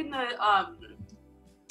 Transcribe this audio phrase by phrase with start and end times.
[0.00, 0.78] in the um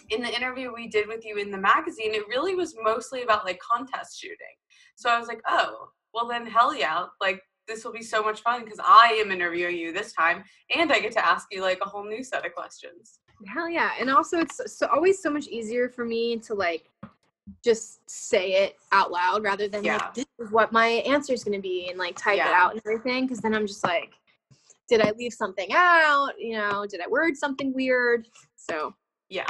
[0.10, 3.46] in the interview we did with you in the magazine, it really was mostly about
[3.46, 4.56] like contest shooting.
[4.96, 8.42] So I was like, oh, well then hell yeah, like this will be so much
[8.42, 10.44] fun because I am interviewing you this time
[10.76, 13.20] and I get to ask you like a whole new set of questions.
[13.48, 13.92] Hell yeah.
[14.00, 16.90] And also it's so always so much easier for me to like
[17.64, 19.98] just say it out loud rather than Yeah.
[19.98, 22.72] like this is what my answer is going to be and like type it out
[22.72, 24.14] and everything because then I'm just like
[24.90, 26.32] did I leave something out?
[26.40, 28.28] You know, did I word something weird?
[28.56, 28.94] So,
[29.30, 29.46] Yeah.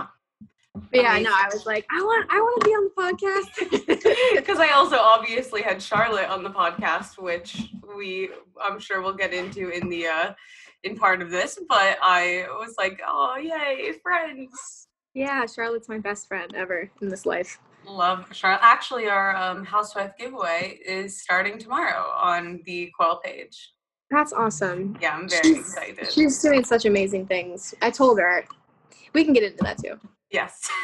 [0.74, 4.36] but yeah, no, I was like, I want, I want to be on the podcast.
[4.36, 8.30] Because I also obviously had Charlotte on the podcast, which we
[8.62, 10.34] I'm sure we'll get into in the uh
[10.84, 14.88] in part of this, but I was like, oh yay, friends.
[15.14, 17.60] yeah, Charlotte's my best friend ever in this life.
[17.86, 18.62] Love Charlotte.
[18.64, 23.72] Actually, our um, housewife giveaway is starting tomorrow on the Quell page.
[24.12, 24.98] That's awesome.
[25.02, 26.12] Yeah, I'm very She's- excited.
[26.12, 27.74] She's doing such amazing things.
[27.82, 28.46] I told her.
[29.14, 30.00] We can get into that too.
[30.32, 30.68] Yes.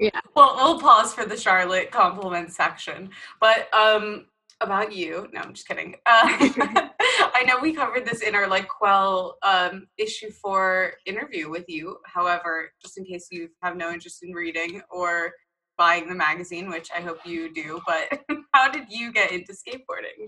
[0.00, 0.20] Yeah.
[0.34, 3.10] Well, we'll pause for the Charlotte compliment section.
[3.40, 4.26] But um
[4.60, 5.94] about you, no, I'm just kidding.
[6.04, 6.22] Uh,
[7.00, 11.98] I know we covered this in our like Quell um issue four interview with you.
[12.06, 15.30] However, just in case you have no interest in reading or
[15.78, 18.20] buying the magazine, which I hope you do, but
[18.52, 20.26] how did you get into skateboarding?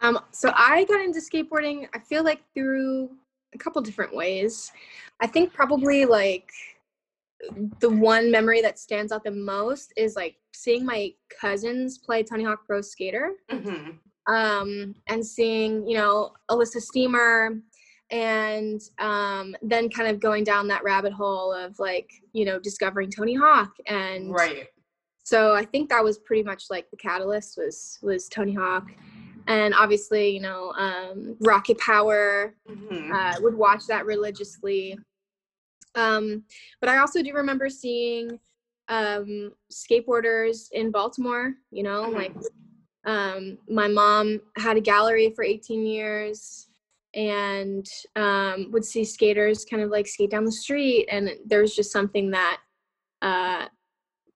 [0.00, 3.10] Um, so I got into skateboarding, I feel like through
[3.54, 4.72] a couple different ways.
[5.20, 6.50] I think probably like
[7.80, 12.44] the one memory that stands out the most is like seeing my cousins play Tony
[12.44, 13.32] Hawk Pro Skater.
[13.50, 13.90] hmm
[14.26, 17.60] Um, and seeing, you know, Elissa Steamer
[18.10, 23.10] and um, then kind of going down that rabbit hole of like, you know, discovering
[23.10, 24.66] Tony Hawk and Right.
[25.22, 28.90] so i think that was pretty much like the catalyst was was tony hawk
[29.46, 34.96] and obviously you know um, rocket power hmm uh, would watch that religiously
[35.94, 36.44] um,
[36.80, 38.38] but i also do remember seeing
[38.88, 42.14] um, skateboarders in baltimore you know Mhm.
[42.14, 42.34] like
[43.06, 46.68] um, my mom had a gallery for 18 years
[47.14, 51.74] and um, would see skaters kind of like skate down the street and there was
[51.74, 52.60] just something that
[53.22, 53.66] uh,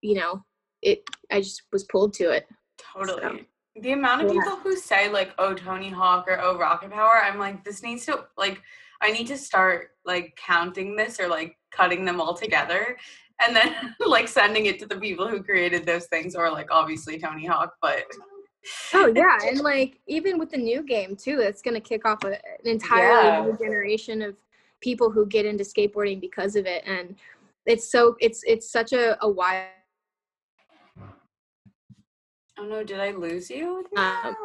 [0.01, 0.43] you know
[0.81, 2.47] it i just was pulled to it
[2.93, 3.47] Totally.
[3.81, 4.39] The amount of Yeah.
[4.41, 8.05] people who say like, "Oh, Tony Hawk" or "Oh, Rocket Power," I'm like, this needs
[8.05, 8.61] to like,
[9.01, 12.97] I need to start like counting this or like cutting them all together,
[13.45, 13.75] and then
[14.05, 17.73] like sending it to the people who created those things, or like obviously Tony Hawk,
[17.81, 18.03] but
[18.93, 22.33] Oh yeah, and like even with the new game too, it's gonna kick off a,
[22.33, 23.43] an entirely Yeah.
[23.43, 24.35] new generation of
[24.79, 27.15] people who get into skateboarding because of it, and
[27.65, 29.67] it's so it's it's such a, a wild.
[32.59, 33.85] Oh no, did I lose you?
[33.93, 34.01] No.
[34.01, 34.35] Um,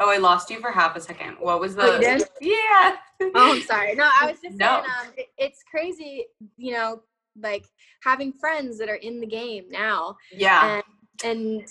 [0.00, 1.36] oh, I lost you for half a second.
[1.40, 1.82] What was the?
[1.82, 2.28] Oh, you did?
[2.40, 2.96] Yeah.
[3.34, 3.94] Oh, I'm sorry.
[3.94, 4.66] No, I was just No.
[4.66, 7.02] saying, um, it, it's crazy, you know,
[7.40, 7.66] like
[8.02, 10.82] having friends that are in the game now, Yeah.
[11.24, 11.68] and and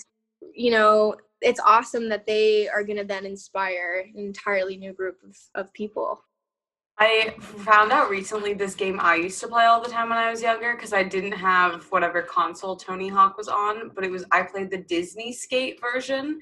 [0.54, 5.36] you know, it's awesome that they are gonna then inspire an entirely new group of
[5.54, 6.22] of people.
[6.98, 10.30] I found out recently this game I used to play all the time when I
[10.30, 14.24] was younger because I didn't have whatever console Tony Hawk was on, but it was
[14.32, 16.40] I played the Disney Skate version,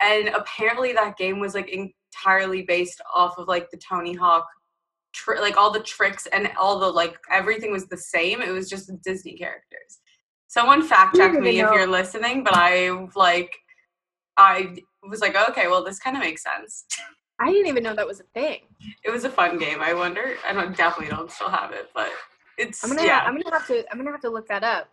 [0.00, 4.46] and apparently that game was like entirely based off of like the Tony Hawk,
[5.12, 8.40] tri- like all the tricks and all the like everything was the same.
[8.40, 9.98] It was just the Disney characters.
[10.46, 13.52] Someone fact check me if you're listening, but I like
[14.36, 16.86] I was like, okay, well this kind of makes sense.
[17.38, 18.60] I didn't even know that was a thing.
[19.04, 19.78] It was a fun game.
[19.80, 20.36] I wonder.
[20.48, 22.10] I don't definitely don't still have it, but
[22.58, 23.22] it's I'm gonna yeah.
[23.26, 24.88] I'm gonna have to I'm gonna have to look that up.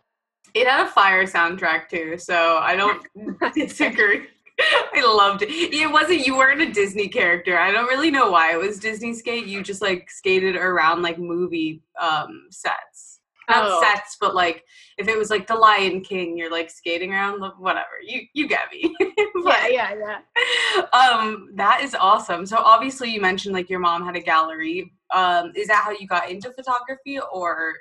[0.52, 3.06] it had a fire soundtrack too, so I don't
[3.54, 4.26] disagree.
[4.60, 5.48] I loved it.
[5.50, 7.58] It wasn't you weren't a Disney character.
[7.58, 9.46] I don't really know why it was Disney skate.
[9.46, 13.13] You just like skated around like movie um sets.
[13.48, 13.80] Not Oh.
[13.80, 14.64] sets, but like
[14.98, 17.96] if it was like the Lion King, you're like skating around whatever.
[18.02, 18.94] You you get me.
[19.46, 20.82] Yeah, yeah, yeah.
[20.92, 25.52] um that is awesome so obviously you mentioned like your mom had a gallery um
[25.54, 27.74] is that how you got into photography or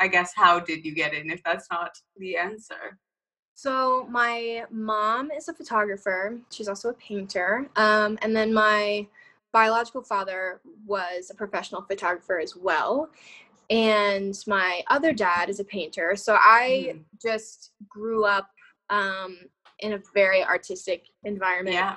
[0.00, 2.98] i guess how did you get in if that's not the answer
[3.54, 6.38] So my mom is a photographer.
[6.50, 7.70] She's also a painter.
[7.76, 9.06] Um, and then my
[9.52, 13.08] biological father was a professional photographer as well.
[13.70, 16.14] And my other dad is a painter.
[16.16, 17.04] So I Mhm.
[17.20, 18.48] just grew up
[18.90, 19.38] um,
[19.80, 21.74] in a very artistic environment.
[21.74, 21.96] yeah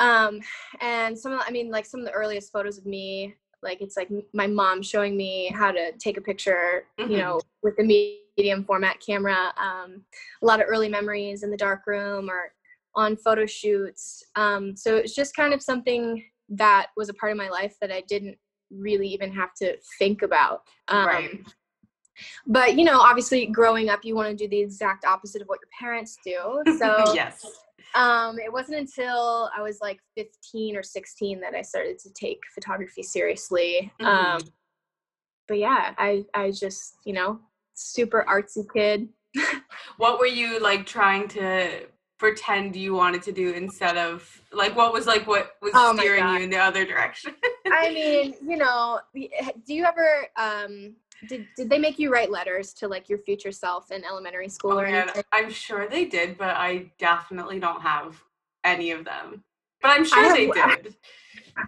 [0.00, 0.40] um
[0.80, 3.80] and some of the- i mean like some of the earliest photos of me like
[3.80, 7.10] it's like my mom showing me how to take a picture Mhm.
[7.10, 7.82] you know with the
[8.36, 10.04] medium format camera um
[10.42, 12.52] a lot of early memories in the dark room or
[12.94, 17.38] on photo shoots um so it's just kind of something that was a part of
[17.38, 18.38] my life that i didn't
[18.70, 21.40] really even have to think about um Right.
[22.46, 25.60] but you know obviously growing up you want to do the exact opposite of what
[25.60, 27.44] your parents do so yes.
[27.94, 32.40] um it wasn't until i was like 15 or 16 that i started to take
[32.54, 34.06] photography seriously Mhm.
[34.06, 34.40] um
[35.46, 37.40] but yeah i i just you know
[37.74, 39.08] super artsy kid
[39.98, 41.86] What were you like trying to
[42.18, 46.28] pretend you wanted to do instead of like what was like what was Oh steering
[46.28, 47.34] you in the other direction?
[47.70, 50.94] i mean you know do you ever um
[51.26, 54.72] did, did they make you write letters to like your future self in elementary school
[54.72, 55.24] Oh or God, anything?
[55.32, 58.22] I'm sure they did, but I definitely don't have
[58.64, 59.42] any of them.
[59.82, 60.94] But I'm sure have they did.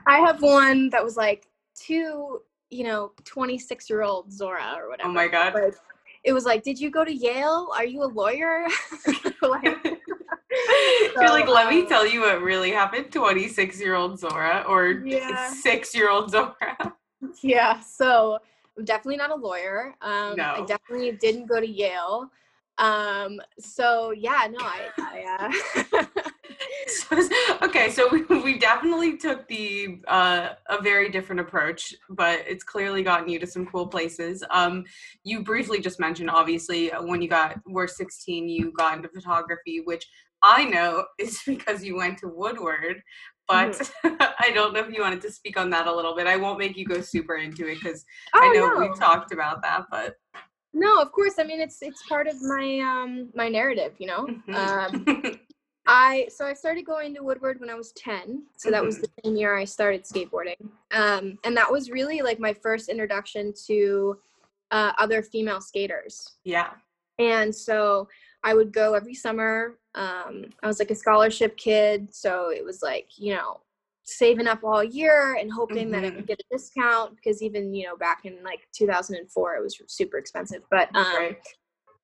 [0.07, 1.47] I have one that was like
[1.87, 5.09] to, you know, 26 year old Zora or whatever.
[5.09, 5.55] Oh my God.
[5.55, 5.75] Like,
[6.23, 7.69] it was like, did you go to Yale?
[7.75, 8.67] Are you a lawyer?
[9.43, 9.85] like,
[11.15, 15.03] You're like, So, let me tell you what really happened, 26 year old Zora or
[15.05, 15.51] Yeah.
[15.51, 16.95] six year old Zora.
[17.43, 17.81] yeah.
[17.81, 18.39] So
[18.77, 19.95] I'm definitely not a lawyer.
[20.01, 22.31] Um, I definitely didn't go to Yale.
[22.79, 25.53] Um, so yeah, no, I, I
[25.93, 26.05] uh,
[27.63, 33.03] okay, so we, we definitely took the uh, a very different approach, but it's clearly
[33.03, 34.43] gotten you to some cool places.
[34.51, 34.85] Um,
[35.25, 40.07] you briefly just mentioned, obviously, when you got were 16, you got into photography, which
[40.43, 43.03] I know is because you went to Woodward.
[43.49, 46.29] But I don't know if you wanted to speak on that a little bit.
[46.29, 48.89] I won't make you go super into it because I Oh, know no.
[48.89, 49.87] we've talked about that.
[49.91, 50.15] But
[50.73, 51.35] no, of course.
[51.41, 54.27] I mean, it's it's part of my um my narrative, you know.
[54.47, 54.55] Mhm.
[54.55, 55.41] Um,
[55.89, 58.45] I so I started going to Woodward when I was 10.
[58.57, 59.01] So that was Mhm.
[59.01, 60.71] the same year I started skateboarding.
[60.93, 64.17] Um, and that was really like my first introduction to
[64.71, 66.37] uh, other female skaters.
[66.45, 66.71] yeah,
[67.19, 68.07] And so
[68.45, 69.80] I would go every summer.
[69.95, 73.61] Um, I was like a scholarship kid, so it was like you know
[74.05, 76.17] saving up all year and hoping that I Mhm.
[76.17, 80.19] would get a discount because even you know back in like 2004 it was super
[80.19, 80.63] expensive.
[80.71, 81.39] But um, right.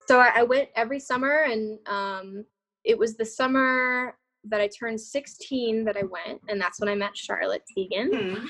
[0.06, 2.44] so I, I went every summer and um,
[2.84, 4.16] it was the summer
[4.48, 8.46] that i turned 16 that i went and that's when i met charlotte tegan Hmm.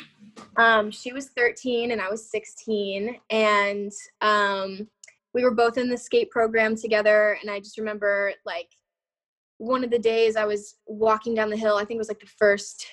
[0.62, 3.90] um, she was 13 and i was 16 and
[4.20, 4.86] um,
[5.32, 8.68] we were both in the skate program together and i just remember like
[9.58, 12.20] one of the days i was walking down the hill i think it was like
[12.20, 12.86] the first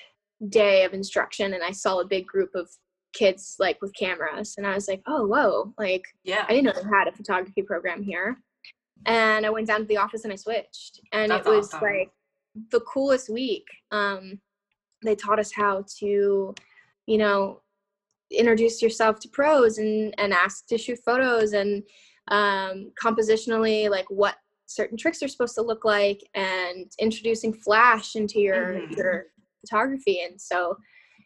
[0.50, 2.70] day of instruction and i saw a big group of
[3.14, 6.46] kids like with cameras and i was like oh whoa like Yeah.
[6.48, 8.38] I didn't know they had a photography program here.
[9.06, 11.02] And I went down to the office and I switched.
[11.12, 11.82] And That's it was awesome.
[11.82, 12.10] like
[12.72, 13.66] the coolest week.
[13.92, 14.40] Um,
[15.04, 16.56] they taught us how to,
[17.06, 17.62] you know,
[18.32, 21.84] introduce yourself to pros and, and ask to shoot photos and
[22.32, 28.40] um, compositionally, like what certain tricks are supposed to look like and introducing flash into
[28.40, 28.96] your, Mhm.
[28.96, 29.26] your
[29.62, 30.22] photography.
[30.22, 30.78] And so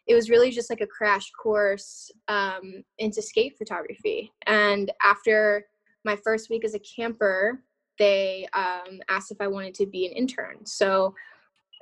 [0.06, 4.32] it was really just like a crash course um, into skate photography.
[4.46, 5.66] And after
[6.04, 7.62] my first week as a camper,
[7.98, 10.64] they um, asked if I wanted to be an intern.
[10.64, 11.14] So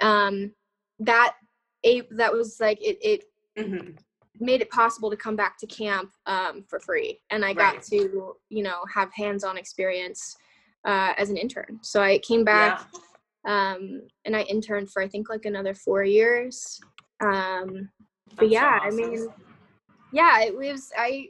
[0.02, 0.52] um,
[0.99, 1.37] that
[1.85, 3.25] a that was like it, it
[3.56, 3.97] Mhm.
[4.40, 8.37] made it possible to come back to camp um, for free, and I got to
[8.49, 10.37] you know have hands-on experience
[10.87, 11.78] uh, as an intern.
[11.83, 12.81] So I came back
[13.45, 13.75] Yeah.
[13.75, 16.81] um, and I interned for I think like another four years.
[17.21, 17.90] Um,
[18.37, 19.05] but yeah, awesome.
[19.05, 19.28] I mean,
[20.12, 21.28] yeah, it was I,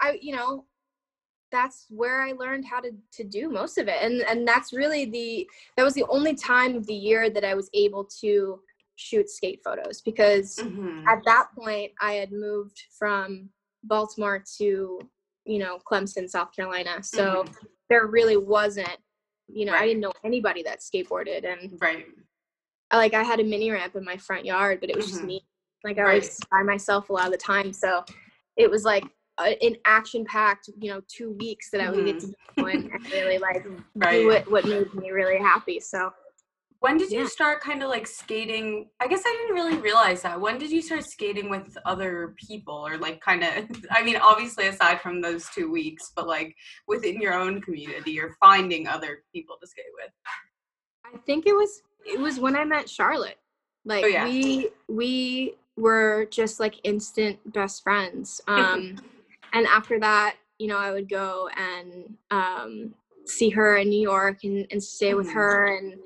[0.00, 0.66] I you know,
[1.52, 5.04] that's where I learned how to to do most of it, and and that's really
[5.04, 8.60] the that was the only time of the year that I was able to
[8.96, 11.04] shoot skate photos because Mhm.
[11.08, 13.50] at that point I had moved from
[13.82, 15.00] Baltimore to
[15.44, 17.44] you know Clemson, South Carolina, so
[17.88, 18.96] there really wasn't.
[19.48, 22.06] You know, I didn't know anybody that skateboarded, and right.
[22.92, 25.26] like I had a mini ramp in my front yard, but it was just Mhm.
[25.26, 25.46] me.
[25.84, 28.04] Like I was by myself a lot of the time, so
[28.56, 29.04] it was like
[29.38, 33.12] a, an action-packed, you know, two weeks that I would get to go and, and
[33.12, 34.00] really like Mm-hmm.
[34.00, 34.20] Right.
[34.20, 35.78] do what what made me really happy.
[35.78, 36.10] So
[36.84, 38.90] When did you start kind of like skating?
[39.00, 40.38] I guess I didn't really realize that.
[40.38, 44.66] When did you start skating with other people or like kind of, I mean, obviously
[44.66, 46.54] aside from those two weeks, but like
[46.86, 50.10] within your own community or finding other people to skate with?
[51.06, 53.38] I think it was it was when I met Charlotte.
[53.86, 54.24] Like Oh, yeah.
[54.26, 58.42] we we were just like instant best friends.
[58.48, 58.96] Um
[59.54, 64.44] and after that, you know, I would go and um see her in New York
[64.44, 65.32] and, and stay with Mhm.
[65.32, 65.98] her and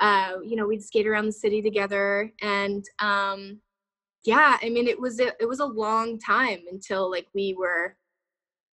[0.00, 3.60] uh you know, we'd skate around the city together and um
[4.24, 7.96] yeah, I mean it was a, it was a long time until like we were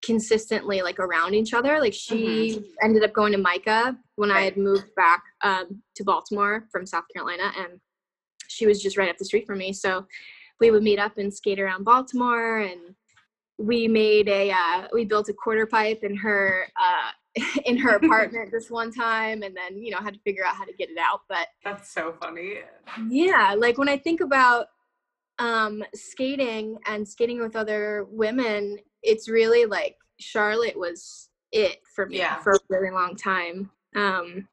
[0.04, 1.80] consistently like around each other.
[1.80, 6.68] Like she ended up going to MICA when I had moved back um, to Baltimore
[6.72, 7.80] from South Carolina, and
[8.48, 9.74] she was just right up the street from me.
[9.74, 10.06] So
[10.60, 12.96] we would meet up and skate around Baltimore, and
[13.58, 17.12] we made a uh, we built a quarter pipe in her uh,
[17.66, 20.66] in her apartment this one time and then you know had to figure out how
[20.66, 22.56] to get it out but that's so funny
[23.10, 24.68] yeah like when i think about
[25.38, 32.18] um skating and skating with other women it's really like charlotte was it for me
[32.18, 32.38] Yeah.
[32.42, 34.48] for a really long time um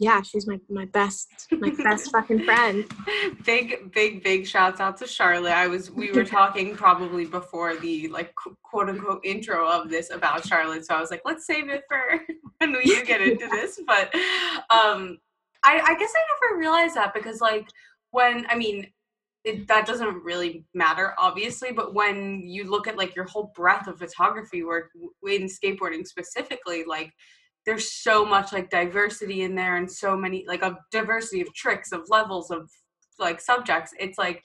[0.00, 2.84] yeah she's my my best my best fucking friend.
[3.44, 5.52] Big big big shouts out to charlotte.
[5.52, 10.46] I was we were talking probably before the like quote unquote intro of this about
[10.46, 12.20] charlotte so i was like let's save it for
[12.58, 13.80] when we get into this.
[13.86, 14.14] But
[14.70, 15.18] um
[15.62, 17.68] i i guess i never realized that because like
[18.10, 18.86] when i mean
[19.44, 23.86] it, that doesn't really matter obviously but when you look at like your whole breadth
[23.86, 24.90] of photography work
[25.26, 27.12] in skateboarding specifically like
[27.66, 31.92] there's so much like diversity in there and so many like a diversity of tricks
[31.92, 32.70] of levels of
[33.18, 33.92] like subjects.
[33.98, 34.42] It's like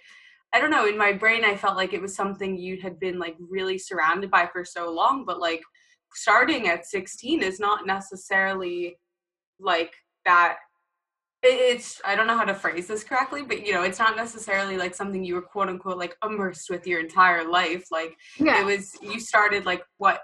[0.53, 3.19] i don't know in my brain i felt like it was something you had been
[3.19, 5.61] like really surrounded by for so long but like
[6.13, 8.97] starting at 16 is not necessarily
[9.59, 9.93] like
[10.25, 10.57] that
[11.43, 14.77] it's i don't know how to phrase this correctly but you know it's not necessarily
[14.77, 17.85] like something you were quote unquote like immersed with your entire life.
[17.91, 18.61] Like yeah.
[18.61, 20.21] it was you started like what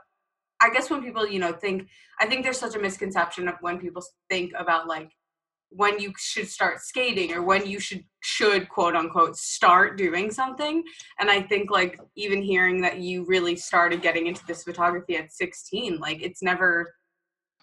[0.61, 1.87] i guess when people you know think
[2.19, 5.11] i think there's such a misconception of when people think about like
[5.71, 10.83] when you should start skating or when you should should quote unquote start doing something.
[11.19, 15.31] And i think like even hearing that you really started getting into this photography at
[15.31, 16.93] 16 like it's never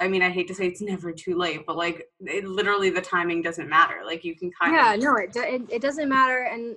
[0.00, 3.00] i mean i hate to say it's never too late but like it, literally the
[3.00, 4.00] timing doesn't matter.
[4.04, 6.44] Like you can kind yeah of no it, it it doesn't matter.
[6.44, 6.76] And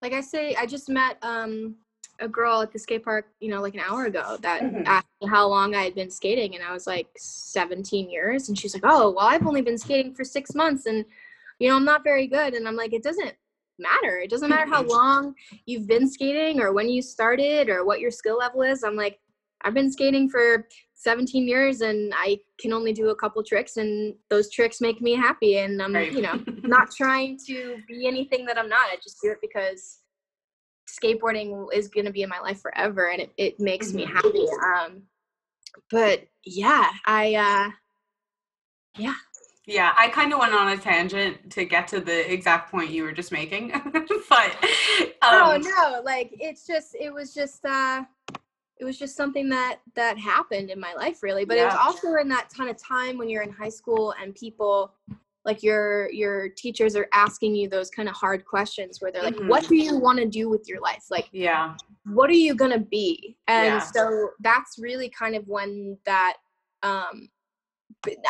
[0.00, 1.76] like i say i just met um
[2.20, 4.84] a girl at the skate park you know like an hour ago that Mhm.
[4.86, 8.58] asked me how long i had been skating and i was like 17 years and
[8.58, 11.04] she's like oh well i've only been skating for six months and
[11.58, 13.34] you know i'm not very good and i'm like it doesn't
[13.78, 14.88] matter it doesn't matter how Mhm.
[14.90, 15.34] long
[15.66, 19.18] you've been skating or when you started or what your skill level is i'm like
[19.62, 24.14] i've been skating for 17 years and i can only do a couple tricks and
[24.28, 26.12] those tricks make me happy and i'm Right.
[26.12, 28.88] you know not trying to be anything that I'm not.
[28.92, 29.98] I just do it because
[30.92, 34.12] skateboarding is going to be in my life forever and it, it makes me Mhm.
[34.12, 34.46] happy.
[34.62, 35.02] Um,
[35.90, 37.70] but yeah, I, uh,
[38.98, 39.14] Yeah,
[39.66, 43.04] yeah, I kind of went on a tangent to get to the exact point you
[43.04, 43.70] were just making,
[44.28, 44.56] but
[45.22, 48.04] oh um, no, like it's just, it was just, uh,
[48.78, 52.14] it was just something that that happened in my life really but it was also
[52.16, 54.92] in that ton of time when you're in high school and people
[55.44, 59.34] like your your teachers are asking you those kind of hard questions where they're like
[59.36, 59.48] Mhm.
[59.48, 62.78] what do you want to do with your life like yeah, what are you gonna
[62.78, 63.78] be and Yeah.
[63.80, 66.36] so that's really kind of when that
[66.82, 67.28] um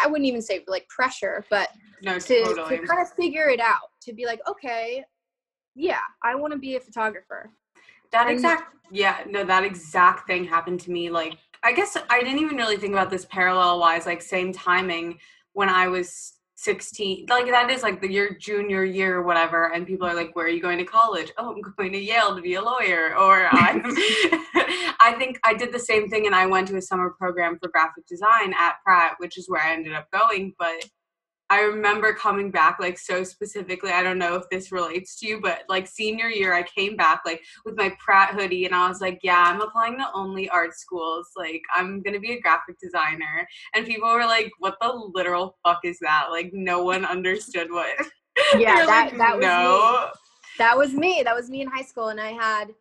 [0.02, 1.69] i wouldn't even say like pressure but
[2.02, 2.78] no, to, totally.
[2.78, 5.04] to kind of figure it out to be like okay
[5.75, 7.50] yeah i want to be a photographer
[8.11, 11.09] That and- exact, yeah, no, that exact thing happened to me.
[11.09, 15.19] Like, I guess I didn't even really think about this parallel wise, like same timing
[15.54, 17.26] when I was 16.
[17.28, 20.47] Like that is like the your junior year or whatever, and people are like, "Where
[20.47, 23.49] are you going to college?" Oh, I'm going to Yale to be a lawyer, or
[23.52, 23.83] I'm.
[25.04, 27.69] I think I did the same thing, and I went to a summer program for
[27.69, 30.85] graphic design at Pratt, which is where I ended up going, but.
[31.51, 33.91] I remember coming back like so specifically.
[33.91, 37.23] I don't know if this relates to you, but like senior year, I came back
[37.27, 40.75] like with my Pratt hoodie and I was like, yeah, I'm applying to only art
[40.75, 41.29] schools.
[41.37, 43.47] Like, I'm going to be a graphic designer.
[43.75, 46.29] And people were like, what the literal fuck is that?
[46.31, 47.91] Like, no one understood what.
[48.59, 50.11] yeah that, like, that was me
[50.59, 52.73] that was me that was me in high school and i had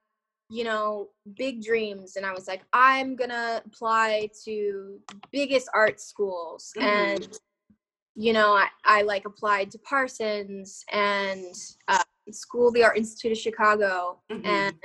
[0.50, 4.98] you know big dreams and i was like i'm gonna apply to
[5.32, 6.84] biggest art schools Mhm.
[6.84, 7.40] and
[8.22, 11.56] you know I, I like applied to parsons and
[11.88, 14.46] uh, school of the art institute of chicago Mhm.
[14.46, 14.76] and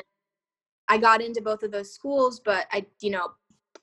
[0.88, 3.28] i got into both of those schools but i you know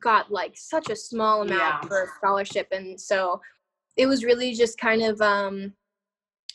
[0.01, 1.87] got like such a small amount Yeah.
[1.87, 3.39] for scholarship and so
[3.95, 5.73] it was really just kind of um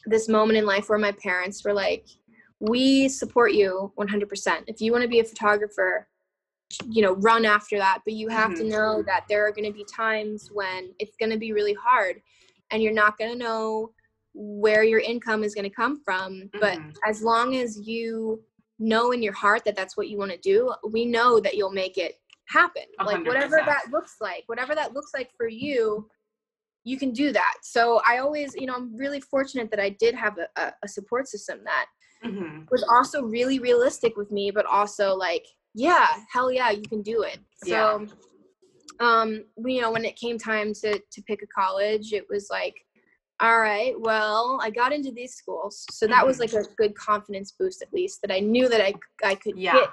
[0.07, 2.05] this moment in life where my parents were like
[2.61, 6.09] we support you 100% if you want to be a photographer
[6.89, 8.71] you know run after that but you have to Mhm.
[8.71, 12.21] know that there are going to be times when it's going to be really hard
[12.71, 13.93] and you're not going to know
[14.35, 16.95] where your income is going to come from but Mhm.
[17.07, 18.43] as long as you
[18.79, 21.73] know in your heart that that's what you want to do we know that you'll
[21.73, 22.85] make it happen.
[23.01, 26.09] A like whatever that looks like whatever that looks like for you
[26.85, 27.55] you can do that.
[27.63, 31.29] So i always you know i'm really fortunate that i did have a, a, support
[31.29, 31.87] system that
[32.25, 32.67] Mhm.
[32.71, 37.23] was also really realistic with me but also like yeah hell yeah you can do
[37.23, 37.39] it.
[37.65, 38.07] So
[39.01, 42.75] um you know when it came time to to pick a college it was like
[43.41, 46.41] all right well i got into these schools so that was Mhm.
[46.41, 48.93] like a good confidence boost at least that i knew that i
[49.25, 49.75] i could Yeah.
[49.75, 49.89] get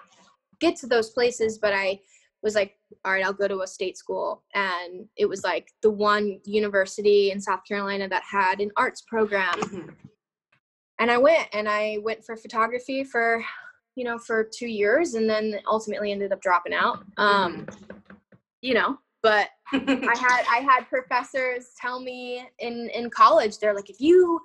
[0.62, 2.00] get to those places, but I
[2.42, 4.42] was like, all right, I'll go to a state school.
[4.54, 9.60] And it was like the one university in South Carolina that had an arts program.
[9.60, 9.94] Mhm.
[10.98, 13.44] And I went and I went for photography for,
[13.96, 17.04] you know, for two years and then ultimately ended up dropping out.
[17.18, 17.68] Um,
[18.66, 23.90] you know, but I had I had professors tell me in in college they're like
[23.90, 24.40] if you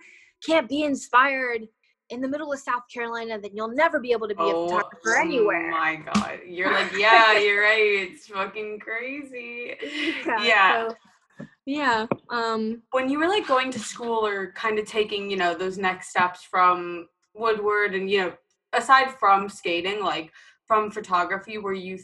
[0.44, 1.66] can't be inspired
[2.10, 5.16] in the middle of South Carolina then you'll never be able to be a photographer
[5.18, 5.68] anywhere.
[5.68, 6.40] Oh my god.
[6.46, 8.08] You're like, yeah, you're right.
[8.10, 9.74] It's fucking crazy.
[10.42, 10.88] Yeah.
[10.88, 10.96] so,
[11.64, 12.06] yeah.
[12.30, 15.78] Um When you were like going to school or kind of taking, you know, those
[15.78, 18.32] next steps from Woodward and, you know,
[18.74, 20.30] aside from skating, like
[20.66, 21.98] from photography, were you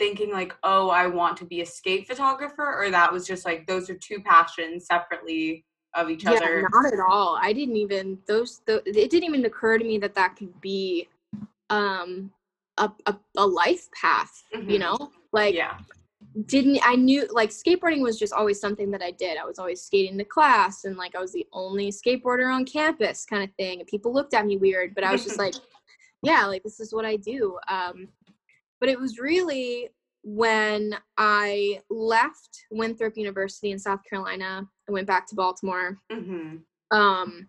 [0.00, 2.74] thinking like, oh, I want to be a skate photographer?
[2.76, 5.64] Or that was just like, those are two passions separately
[5.94, 6.66] of each yeah, other?
[6.72, 7.38] not at all.
[7.40, 11.08] I didn't even those the, it didn't even occur to me that that could be
[11.68, 12.32] um
[12.78, 14.80] a a, a life path, you Mhm.
[14.80, 15.10] know?
[15.32, 15.78] Like yeah.
[16.46, 19.36] didn't I knew like skateboarding was just always something that I did.
[19.36, 23.26] I was always skating to class and like I was the only skateboarder on campus
[23.26, 23.80] kind of thing.
[23.80, 25.54] And people looked at me weird, but I was just like,
[26.22, 27.58] yeah, like this is what I do.
[27.68, 28.08] Um
[28.80, 29.90] but it was really
[30.22, 36.56] when I left Winthrop University in South Carolina, I went back to Baltimore hmm
[36.90, 37.46] um,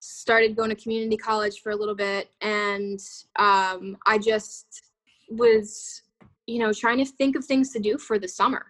[0.00, 3.00] started going to community college for a little bit and
[3.36, 4.82] um, i just
[5.30, 6.02] was
[6.46, 8.66] you know trying to think of things to do for the summer.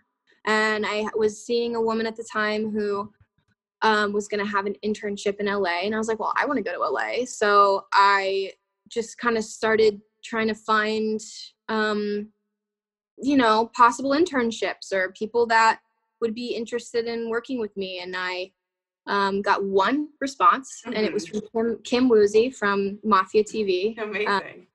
[0.47, 3.13] And i was seeing a woman at the time who
[3.83, 6.47] um, was going to have an internship in la and i was like well i
[6.47, 8.53] want to go to la so i
[8.89, 11.21] just kind of started trying to find
[11.69, 12.29] um,
[13.19, 15.81] you know possible internships or people that
[16.21, 18.51] would be interested in working with me and i
[19.07, 23.99] um, got one response, and it was from Kim, Kim Woozy from Mahfia TV.
[24.03, 24.67] Amazing.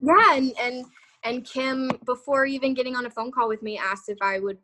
[0.00, 0.84] Yeah, and and
[1.24, 4.58] and Kim, before even getting on a phone call with me, asked if I would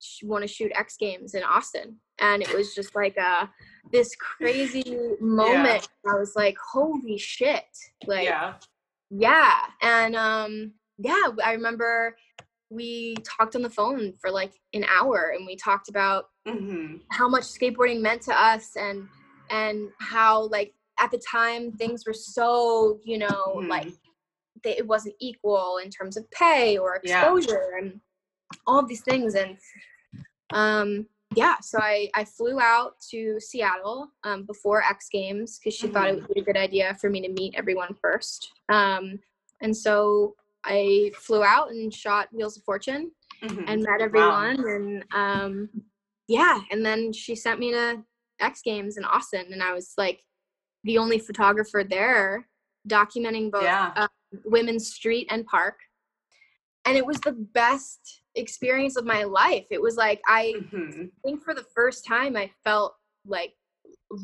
[0.00, 3.50] sh- want to shoot X Games in Austin, and it was just like a
[3.92, 5.88] this crazy moment.
[6.08, 7.64] I was like, "Holy shit!"
[8.06, 8.54] Like, yeah.
[9.10, 12.16] yeah, and um, yeah, I remember
[12.70, 17.28] we talked on the phone for like an hour, and we talked about hmm how
[17.28, 19.08] much skateboarding meant to us and
[19.50, 23.68] and how like at the time things were so you know Mhm.
[23.68, 23.92] like
[24.62, 27.20] they, it wasn't equal in terms of pay or Yeah.
[27.34, 28.00] exposure and
[28.66, 29.58] all of these things and
[30.52, 35.88] um yeah so i i flew out to seattle um, before x games because she
[35.88, 36.28] thought it Mhm.
[36.28, 39.18] would be a good idea for me to meet everyone first um
[39.60, 43.10] and so i flew out and shot wheels of fortune
[43.42, 45.68] hmm and met everyone and um
[46.28, 48.02] yeah and then she sent me to
[48.40, 50.22] x games in austin and i was like
[50.84, 52.46] the only photographer there
[52.88, 53.92] documenting both Yeah.
[53.96, 54.08] uh,
[54.44, 55.76] women's street and park.
[56.86, 59.66] And it was the best experience of my life.
[59.70, 62.94] It was like i hmm think for the first time i felt
[63.26, 63.52] like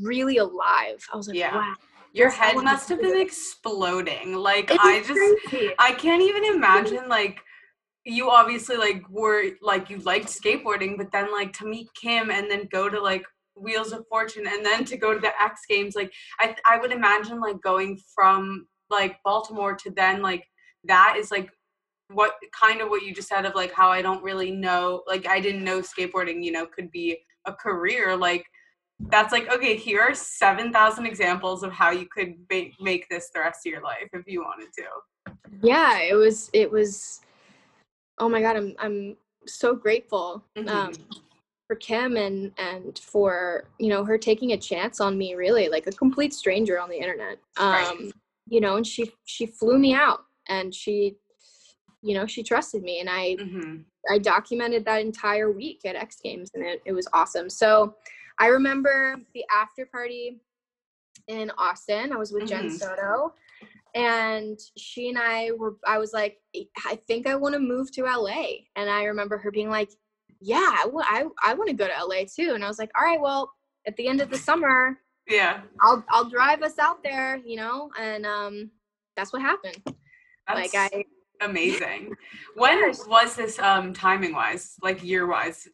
[0.01, 1.05] really alive.
[1.12, 1.55] I was like Yeah.
[1.55, 1.75] wow
[2.16, 4.33] Your head must have been exploding.
[4.33, 5.12] Like it I just
[5.48, 5.74] crazy.
[5.79, 7.40] I can't even imagine like
[8.07, 12.50] you obviously like were like you liked skateboarding, but then like to meet Kim and
[12.50, 13.22] then go to like
[13.55, 16.90] Wheels of Fortune and then to go to the X Games, like I I would
[16.90, 20.44] imagine like going from like Baltimore to then like
[20.85, 21.50] that is like
[22.11, 25.26] what kind of what you just said of like how I don't really know like
[25.26, 28.46] I didn't know skateboarding, you know, could be a career like
[29.01, 33.41] that's like okay here are 7000 examples of how you could make, make this the
[33.41, 37.21] rest of your life if you wanted to yeah it was it was
[38.19, 40.97] oh my god i'm i'm so grateful um Mhm.
[41.67, 45.87] for kim and and for you know her taking a chance on me really like
[45.87, 48.13] a complete stranger on the internet um Right.
[48.49, 51.17] you know and she she flew me out and she
[52.03, 53.77] you know she trusted me and i hmm
[54.09, 57.51] I documented that entire week at X Games and it, it was awesome.
[57.51, 57.97] So
[58.38, 60.40] I remember the after party
[61.29, 62.12] in Austin.
[62.12, 62.79] I was with Jen Mhm.
[62.79, 63.35] Soto
[63.94, 66.38] and she and I were, I was like,
[66.85, 68.66] I think I want to move to LA.
[68.77, 69.90] And I remember her being like,
[70.40, 72.53] yeah, I, I, I want to go to LA too.
[72.55, 73.51] And I was like, all right, well,
[73.87, 77.90] at the end of the summer, yeah I'll, I'll drive us out there, you know?
[77.99, 78.70] And, um,
[79.16, 79.83] that's what happened.
[80.46, 81.05] that's like I,
[81.42, 82.14] amazing
[82.55, 85.68] when was this um timing wise like year wise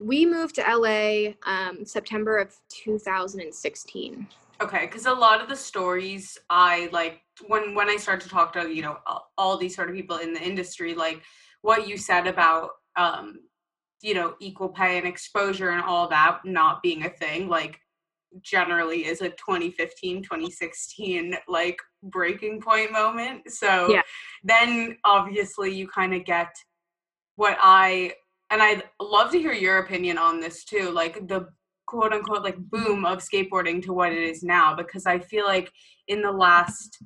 [0.00, 4.26] we moved to LA um, September of 2016.
[4.62, 8.52] okay because a lot of the stories i like when when i start to talk
[8.52, 11.20] to you know all, all these sort of people in the industry like
[11.62, 13.40] what you said about um
[14.00, 17.80] you know equal pay and exposure and all that not being a thing like
[18.42, 23.50] generally is a 2015 2016 like breaking point moment.
[23.50, 24.02] So Yeah.
[24.42, 26.54] then obviously you kind of get
[27.36, 28.14] what I
[28.50, 31.48] and I'd love to hear your opinion on this too, like the
[31.86, 35.70] quote unquote like boom of skateboarding to what it is now because I feel like
[36.08, 36.98] in the last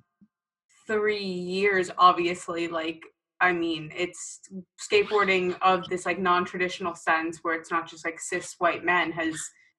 [0.87, 3.03] 3 years obviously like
[3.41, 4.41] I mean, it's
[4.81, 9.37] skateboarding of this like non-traditional sense where it's not just like cis white men has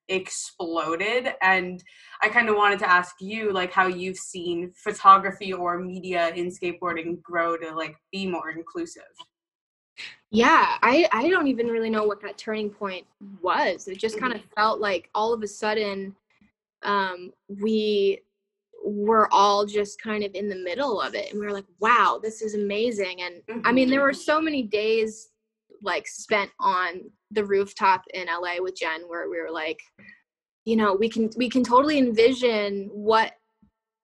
[0.08, 1.84] exploded and
[2.22, 6.50] I kind of wanted to ask you like how you've seen photography or media in
[6.50, 9.04] skateboarding grow to like be more inclusive.
[10.32, 13.06] Yeah, I I don't even really know what that turning point
[13.42, 13.88] was.
[13.88, 16.15] It just kind of felt like all of a sudden
[16.84, 18.22] um we
[18.86, 22.20] were all just kind of in the middle of it and we were like, "Wow,
[22.22, 25.30] this is amazing." And I mean, there were so many days
[25.82, 29.82] like spent on the rooftop in LA with Jen where we were like,
[30.65, 33.34] you know, we can we can totally envision what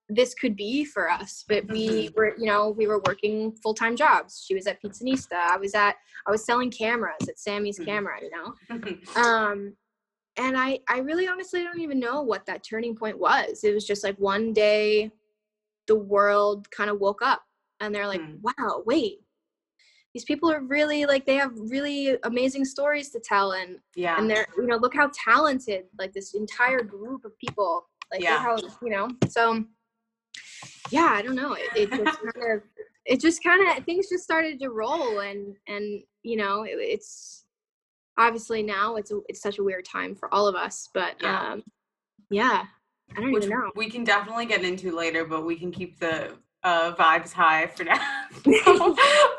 [0.10, 4.44] this could be for us but we were you know we were working full-time jobs
[4.46, 5.96] she was at pizzanista i was at
[6.28, 7.86] i was selling cameras at samy's Mhm.
[7.86, 8.82] camera you know
[9.22, 9.74] um
[10.38, 13.86] and i i really honestly don't even know what that turning point was it was
[13.86, 15.10] just like one day
[15.88, 17.42] the world kind of woke up
[17.80, 18.36] and they're like Hmm.
[18.42, 19.20] wow wait
[20.14, 24.18] these people are really like they have really amazing stories to tell and yeah.
[24.20, 28.38] and they're you know look how talented like this entire group of people like Yeah.
[28.40, 29.66] how you know so
[30.92, 32.62] yeah i don't know it, it just kind of
[33.06, 37.46] it just kind of things just started to roll and and you know it, it's
[38.18, 41.52] obviously now it's a, it's such a weird time for all of us but Yeah.
[41.52, 41.64] um
[42.30, 42.64] yeah
[43.16, 46.00] i don't Which even know we can definitely get into later, but we can keep
[46.00, 46.32] the
[46.64, 48.00] uh, vibes high for now.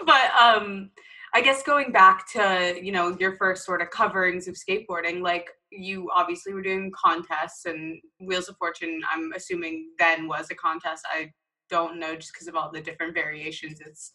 [0.06, 0.90] but um,
[1.36, 5.50] I guess going back to you know your first sort of coverings of skateboarding, like
[5.70, 9.02] you obviously were doing contests and Wheels of Fortune.
[9.12, 11.04] I'm assuming then was a contest.
[11.12, 11.30] I
[11.68, 14.12] don't know just because of all the different variations it's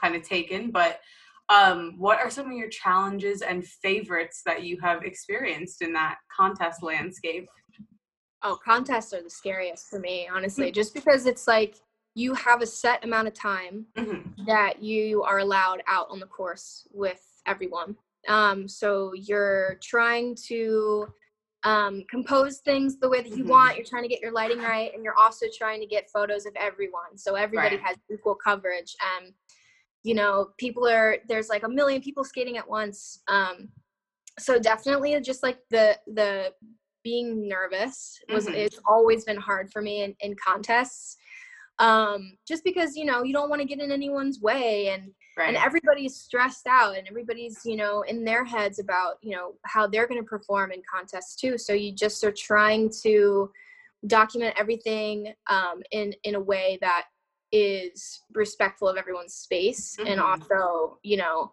[0.00, 1.00] kind of taken, but.
[1.50, 6.16] Um, what are some of your challenges and favorites that you have experienced in that
[6.34, 7.46] contest landscape?
[8.42, 11.74] Oh, contests are the scariest for me, honestly, just because it's like
[12.14, 14.46] you have a set amount of time Mhm.
[14.46, 17.96] that you are allowed out on the course with everyone.
[18.28, 21.12] Um, so you're trying to
[21.64, 23.48] um, compose things the way that you Mhm.
[23.48, 23.76] want.
[23.76, 26.54] You're trying to get your lighting right, and you're also trying to get photos of
[26.56, 27.84] everyone, so everybody Right.
[27.86, 28.94] has equal coverage.
[29.16, 29.34] And
[30.02, 33.22] you know, people are there's like a million people skating at once.
[33.28, 33.72] Um,
[34.38, 36.54] so definitely, just like the the
[37.02, 38.54] being nervous was Mhm.
[38.54, 41.16] it's always been hard for me in, in contests
[41.80, 45.48] um just because you know you don't want to get in anyone's way and Right.
[45.48, 49.84] and everybody's stressed out and everybody's you know in their heads about you know how
[49.88, 53.50] they're going to perform in contests too so you just are trying to
[54.06, 57.06] document everything um in in a way that
[57.50, 60.24] is respectful of everyone's space and Mhm.
[60.24, 61.52] also you know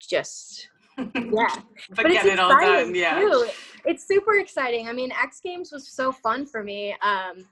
[0.00, 1.12] just yeah
[1.90, 2.94] but, but get it's it all exciting done.
[2.96, 3.20] Yeah.
[3.20, 3.46] too.
[3.84, 4.88] It's super exciting.
[4.88, 7.46] I mean, X Games was so fun for me, um,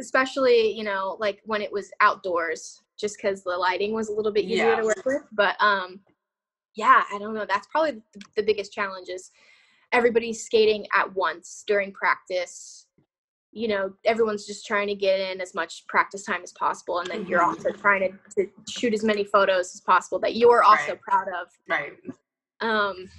[0.00, 4.32] especially you know like when it was outdoors, just because the lighting was a little
[4.32, 4.76] bit easier Yeah.
[4.80, 5.22] to work with.
[5.32, 6.00] But um,
[6.74, 7.46] yeah, I don't know.
[7.46, 9.30] That's probably the, the biggest challenge is
[9.92, 12.86] everybody's skating at once during practice.
[13.52, 17.10] You know, everyone's just trying to get in as much practice time as possible, and
[17.10, 17.48] then you're Mhm.
[17.48, 18.00] also trying
[18.36, 21.00] to, to shoot as many photos as possible that you're also Right.
[21.00, 21.92] proud of Right.
[22.60, 23.10] um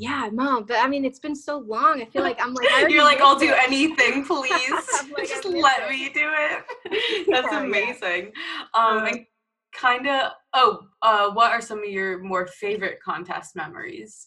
[0.00, 0.64] yeah mom.
[0.64, 3.38] but i mean it's been so long i feel like i'm like You're like, I'll
[3.38, 4.70] do anything, please.
[5.16, 5.90] Like, Just let it.
[5.90, 7.26] me do it.
[7.30, 7.64] That's Yeah, yeah.
[7.66, 8.32] amazing.
[8.74, 9.26] Um, Uh, and
[9.72, 10.32] kind of.
[10.54, 10.70] Oh,
[11.02, 14.26] uh, what are some of your more favorite contest memories?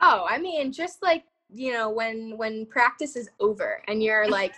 [0.00, 4.52] oh i mean just like you know when when practice is over and you're like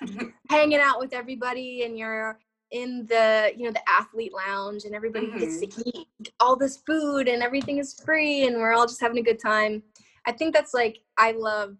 [0.49, 2.39] hanging out with everybody and you're
[2.77, 6.07] in the you know the athlete lounge and everybody gets to eat
[6.41, 9.83] all this food and everything is free and we're all just having a good time
[10.27, 11.71] i think that's like i love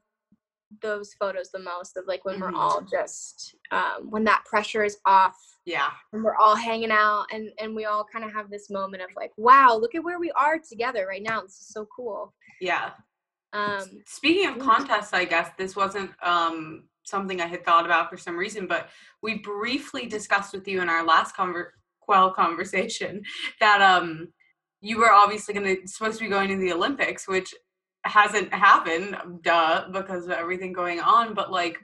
[0.83, 2.41] those photos the most of like when Mhm.
[2.41, 5.91] we're all just um, when that pressure is off yeah.
[6.13, 9.11] and we're all hanging out and and we all kind of have this moment of
[9.17, 12.91] like wow look at where we are together right now this is so cool Yeah.
[13.53, 18.17] um Speaking of contests, I guess this wasn't um, something I had thought about for
[18.17, 18.89] some reason, but
[19.23, 23.23] we briefly discussed with you in our last conver- quell conversation
[23.61, 24.29] that um,
[24.81, 27.55] you were obviously going to supposed to be going to the Olympics, which
[28.05, 31.35] hasn't happened, duh, because of everything going on.
[31.35, 31.79] But like,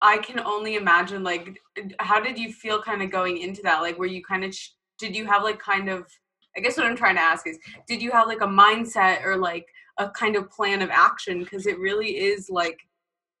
[0.00, 1.58] I can only imagine, like,
[1.98, 3.80] how did you feel kind of going into that?
[3.80, 6.06] Like, were you kind of, sh- did you have like kind of,
[6.56, 7.58] I guess what I'm trying to ask is,
[7.88, 9.66] did you have like a mindset or like
[9.98, 11.40] a kind of plan of action?
[11.40, 12.78] Because it really is like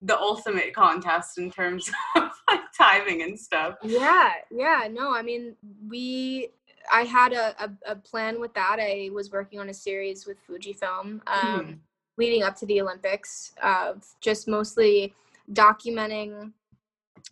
[0.06, 3.74] the ultimate contest in terms of like timing and stuff.
[3.82, 4.88] Yeah, yeah.
[4.90, 5.56] No, I mean,
[5.88, 6.50] we
[6.90, 8.78] I had a, a, a, plan with that.
[8.80, 11.72] I was working on a series with Fujifilm um, mm-hmm.
[12.16, 15.12] leading up to the Olympics of just mostly
[15.52, 16.52] documenting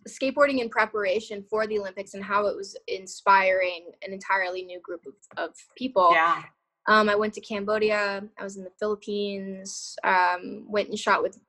[0.09, 5.05] skateboarding in preparation for the Olympics and how it was inspiring an entirely new group
[5.05, 6.11] of, of people.
[6.11, 6.43] Yeah.
[6.87, 8.23] Um, I went to Cambodia.
[8.37, 9.95] I was in the Philippines.
[10.03, 11.39] Um, went and shot with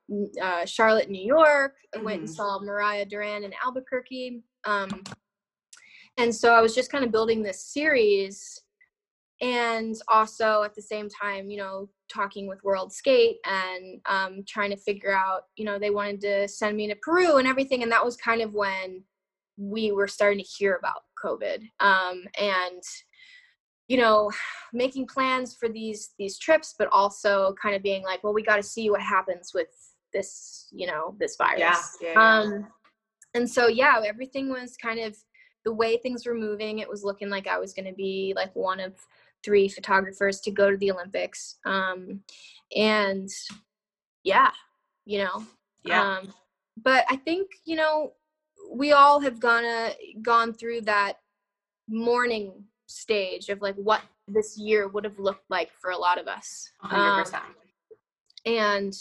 [0.42, 1.76] uh, Charlotte, New York.
[1.94, 2.06] I mm-hmm.
[2.06, 2.34] went and mm-hmm.
[2.34, 4.42] saw Mariah Duran in Albuquerque.
[4.64, 5.02] Um,
[6.16, 8.62] and so I was just kind of building this series,
[9.42, 14.70] and also at the same time, you know, talking with World Skate and um, trying
[14.70, 17.92] to figure out, you know, they wanted to send me to Peru and everything, and
[17.92, 19.02] that was kind of when
[19.58, 21.68] we were starting to hear about COVID.
[21.80, 22.82] Um, and
[23.88, 24.30] you know
[24.72, 28.56] making plans for these these trips but also kind of being like well we got
[28.56, 29.68] to see what happens with
[30.12, 31.60] this you know this virus.
[31.60, 32.38] Yeah, yeah, yeah.
[32.38, 32.66] um
[33.34, 35.16] and so yeah everything was kind of
[35.64, 38.54] the way things were moving it was looking like i was going to be like
[38.54, 38.94] one of
[39.44, 41.56] three photographers to go to the olympics.
[41.64, 42.20] Um
[42.74, 43.28] and
[44.24, 44.50] yeah
[45.04, 45.44] you know
[45.84, 46.18] yeah.
[46.18, 46.32] um
[46.82, 48.12] but i think you know
[48.72, 51.18] we all have gonna gone through that
[51.88, 56.26] mourning stage of like what this year would have looked like for a lot of
[56.28, 56.70] us.
[56.84, 57.34] 100%.
[57.34, 57.42] Um,
[58.44, 58.94] and,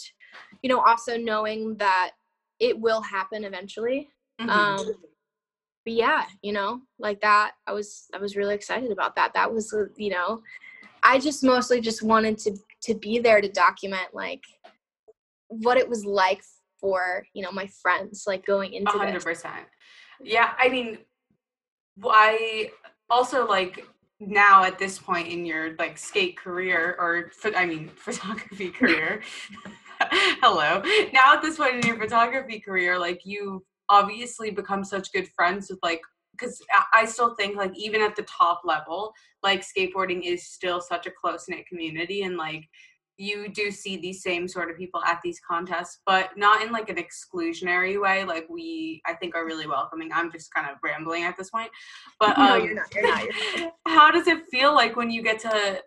[0.61, 2.11] you know, also knowing that
[2.59, 4.09] it will happen eventually.
[4.39, 4.49] Mm-hmm.
[4.49, 4.93] Um,
[5.85, 9.33] but yeah, you know, like that, I was, I was really excited about that.
[9.33, 10.41] That was, uh, you know,
[11.03, 14.41] I just mostly just wanted to, to be there to document like
[15.47, 16.41] what it was like
[16.81, 19.23] for, you know, my friends, like going into 100%.
[19.23, 19.43] This.
[20.23, 20.53] Yeah.
[20.57, 20.97] I mean,
[22.03, 22.71] I
[23.09, 23.87] also like
[24.19, 29.21] now at this point in your like skate career or I mean photography career.
[30.41, 30.81] Hello.
[31.13, 35.69] Now at this point in your photography career, like you've obviously become such good friends
[35.69, 36.61] with like because
[36.93, 41.11] I still think like even at the top level, like skateboarding is still such a
[41.11, 42.67] close knit community and like
[43.17, 46.89] you do see these same sort of people at these contests, but not in like
[46.89, 48.25] an exclusionary way.
[48.25, 50.09] Like we, I think, are really welcoming.
[50.13, 51.69] I'm just kind of rambling at this point,
[52.19, 52.93] but um, no, you're not.
[52.93, 53.23] You're not.
[53.23, 53.73] You're not.
[53.87, 55.81] how does it feel like when you get to?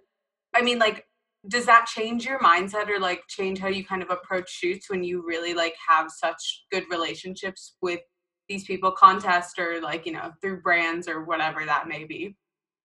[0.54, 1.04] I mean, like,
[1.48, 5.04] does that change your mindset or like change how you kind of approach shoots when
[5.04, 8.00] you really like have such good relationships with
[8.48, 12.34] these people, contest or like you know through brands or whatever that may be?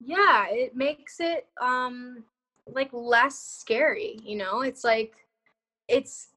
[0.02, 2.26] Yeah, it makes it um
[2.68, 5.14] like less scary you know it's like
[5.88, 6.30] it's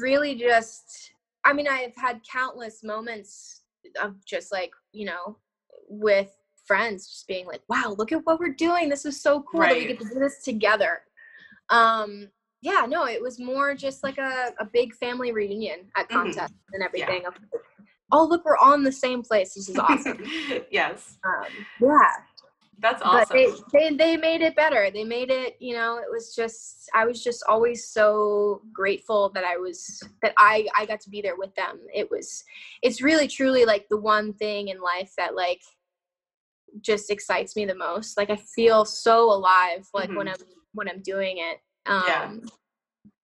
[0.00, 1.12] really just
[1.44, 3.62] i mean i've had countless moments
[4.00, 5.36] of just like you know
[5.88, 6.30] with
[6.66, 9.74] friends just being like wow look at what we're doing this is so cool right.
[9.74, 11.00] that we get to do this together
[11.70, 12.28] um
[12.60, 16.18] yeah no it was more just like a, a big family reunion at mm-hmm.
[16.18, 16.74] contest mm-hmm.
[16.74, 17.58] and everything yeah.
[18.12, 20.18] oh look we're all in the same place this is awesome
[20.70, 21.46] yes um,
[21.80, 22.12] yeah
[22.80, 23.26] that's awesome.
[23.28, 24.90] But they, they they made it better.
[24.90, 29.44] They made it, you know, it was just I was just always so grateful that
[29.44, 31.80] I was that I I got to be there with them.
[31.92, 32.44] It was
[32.82, 35.60] it's really truly like the one thing in life that like
[36.80, 38.16] just excites me the most.
[38.16, 40.18] Like I feel so alive like mm-hmm.
[40.18, 40.36] when I'm
[40.72, 41.58] when I'm doing it.
[41.86, 42.30] Um yeah.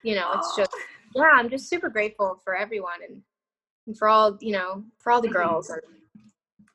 [0.02, 0.74] you know, it's just
[1.14, 3.22] yeah, I'm just super grateful for everyone and,
[3.86, 5.36] and for all, you know, for all the mm-hmm.
[5.36, 5.70] girls.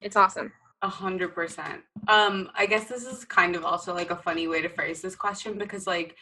[0.02, 0.54] It's awesome.
[0.82, 1.82] A hundred percent.
[2.08, 5.16] Um, I guess this is kind of also like a funny way to phrase this
[5.16, 6.16] question because like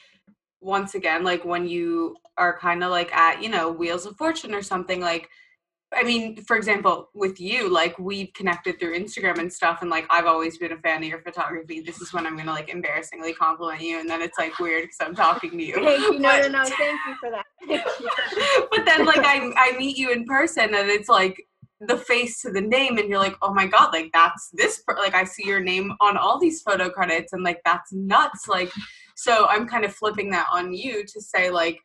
[0.61, 4.55] once again, like when you are kind of like at, you know, Wheels of Fortune
[4.55, 5.29] or something, like
[5.93, 10.05] I mean, for example, with you, like we've connected through Instagram and stuff, and like
[10.09, 11.79] I've always been a fan of your photography.
[11.79, 14.97] This is when I'm gonna like embarrassingly compliment you, and then it's like weird because
[14.99, 15.75] I'm talking to you.
[15.75, 16.19] Thank you.
[16.19, 16.63] No, no, no.
[16.65, 17.45] Thank you for that.
[18.69, 21.41] but then, like, I I meet you in person, and it's like
[21.81, 24.97] the face to the name and you're like oh my god like that's this per-.
[24.97, 28.71] like i see your name on all these photo credits and like that's nuts like
[29.15, 31.79] so i'm kind of flipping that on you to say like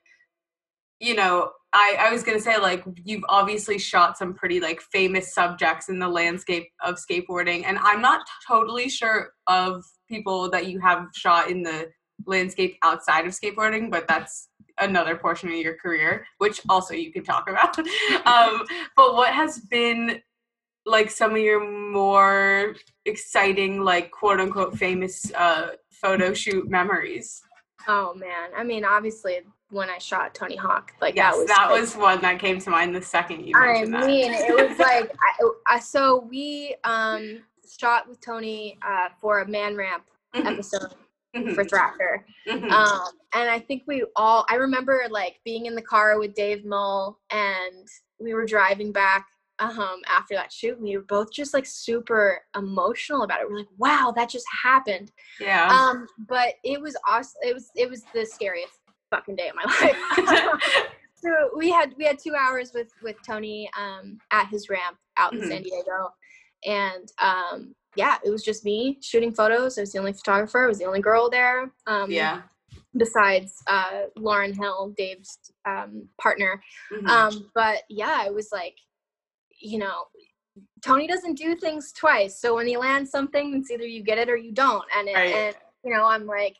[0.98, 5.34] you know i i was to say like you've obviously shot some pretty like famous
[5.34, 10.80] subjects in the landscape of skateboarding and i'm not totally sure of people that you
[10.80, 11.90] have shot in the
[12.26, 14.48] landscape outside of skateboarding but that's
[14.82, 17.78] another portion of your career, which also you can talk about.
[18.26, 18.64] um,
[18.96, 20.20] but what has been
[20.84, 27.42] like some of your more exciting, like quote unquote famous uh, photo shoot memories?
[27.88, 29.40] Oh man, I mean, obviously
[29.70, 32.70] when I shot Tony Hawk, like yes, that was that was one that came to
[32.70, 34.50] mind the second you mentioned I mean, that.
[34.50, 37.42] it was like I, I, so we um
[37.78, 40.46] shot with Tony uh, for a man ramp mm-hmm.
[40.46, 40.94] episode
[41.34, 41.54] mm-hmm.
[41.54, 42.24] for Thrasher.
[42.48, 42.70] Mm-hmm.
[42.70, 46.64] Um, and I think we all, I remember like being in the car with Dave
[46.64, 47.86] Mull and
[48.20, 49.26] we were driving back
[49.58, 53.66] um after that shoot we were both just like super emotional about it we're like
[53.78, 55.68] wow that just happened Yeah.
[55.68, 58.72] um but it was awesome it was it was the scariest
[59.10, 60.60] fucking day of my life
[61.14, 65.32] so we had we had two hours with with tony um at his ramp out
[65.34, 65.48] in Mhm.
[65.48, 66.08] san diego
[66.64, 69.78] and um yeah it was just me shooting photos.
[69.78, 70.64] I was the only photographer.
[70.64, 71.72] I was the only girl there.
[71.86, 72.42] Um yeah.
[72.96, 76.62] besides uh lauren hill dave's um partner.
[76.92, 77.08] Mhm.
[77.08, 78.76] um but yeah it was like
[79.60, 80.04] you know
[80.84, 82.40] tony doesn't do things twice.
[82.40, 84.84] So when he lands something it's either you get it or you don't.
[84.96, 85.34] And it, Right.
[85.34, 86.56] and you know i'm like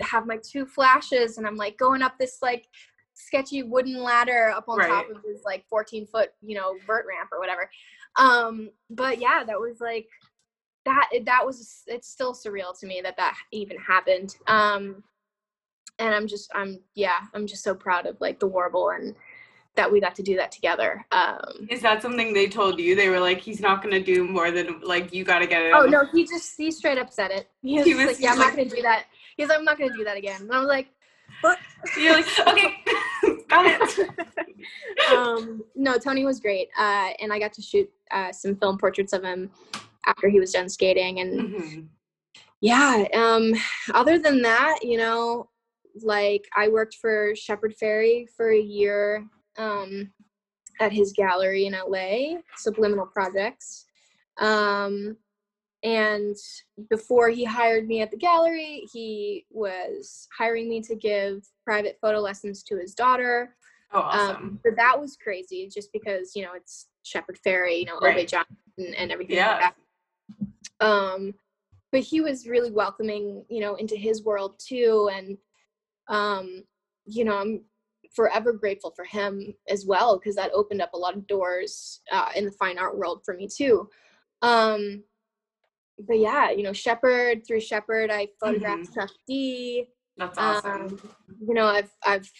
[0.00, 2.66] have my two flashes and i'm like going up this like
[3.14, 7.28] sketchy wooden ladder up on top of this like 14 foot you know vert ramp
[7.32, 7.70] or whatever.
[8.16, 10.08] Um but yeah that was like
[10.84, 15.02] that that was it's still surreal to me that that even happened um
[15.98, 19.14] and i'm just i'm yeah i'm just so proud of like the warble and
[19.76, 22.96] that we got to do that together um Is that something they told you?
[22.96, 25.72] They were like, he's not gonna do more than like you gotta get it.
[25.74, 28.32] oh no he just he straight up said it he was, He was- like yeah
[28.32, 29.04] i'm not gonna do that
[29.36, 30.88] he's like i'm not gonna do that again and i was like
[31.96, 32.74] You're like, okay,
[33.48, 34.10] got it.
[35.16, 39.12] um, no, Tony was great, uh, and I got to shoot uh, some film portraits
[39.14, 39.50] of him
[40.06, 41.20] after he was done skating.
[41.20, 41.88] And Mhm.
[42.60, 43.52] yeah, um,
[43.94, 45.48] other than that, you know,
[46.02, 49.26] like I worked for Shepard Fairey for a year
[49.58, 50.12] um,
[50.80, 53.86] at his gallery in LA, Subliminal Projects.
[54.38, 55.16] Um,
[55.82, 56.36] and
[56.88, 62.20] before he hired me at the gallery, he was hiring me to give private photo
[62.20, 63.56] lessons to his daughter.
[63.92, 64.36] Oh, awesome.
[64.36, 68.12] Um, but that was crazy just because, you know, it's Shepard Fairey, you know, Right.
[68.14, 69.52] Obey Johnson and everything Yeah.
[69.52, 69.76] like that.
[70.80, 71.34] Um,
[71.92, 75.10] but he was really welcoming, you know, into his world too.
[75.12, 75.36] And,
[76.08, 76.62] um,
[77.04, 77.62] you know, I'm
[78.14, 82.28] forever grateful for him as well because that opened up a lot of doors uh,
[82.36, 83.88] in the fine art world for me too.
[84.42, 85.02] Um,
[86.06, 90.82] but yeah, you know, Shepard through Shepard, I photographed Chuck D That's awesome.
[90.82, 91.00] um,
[91.40, 92.30] you know, I've I've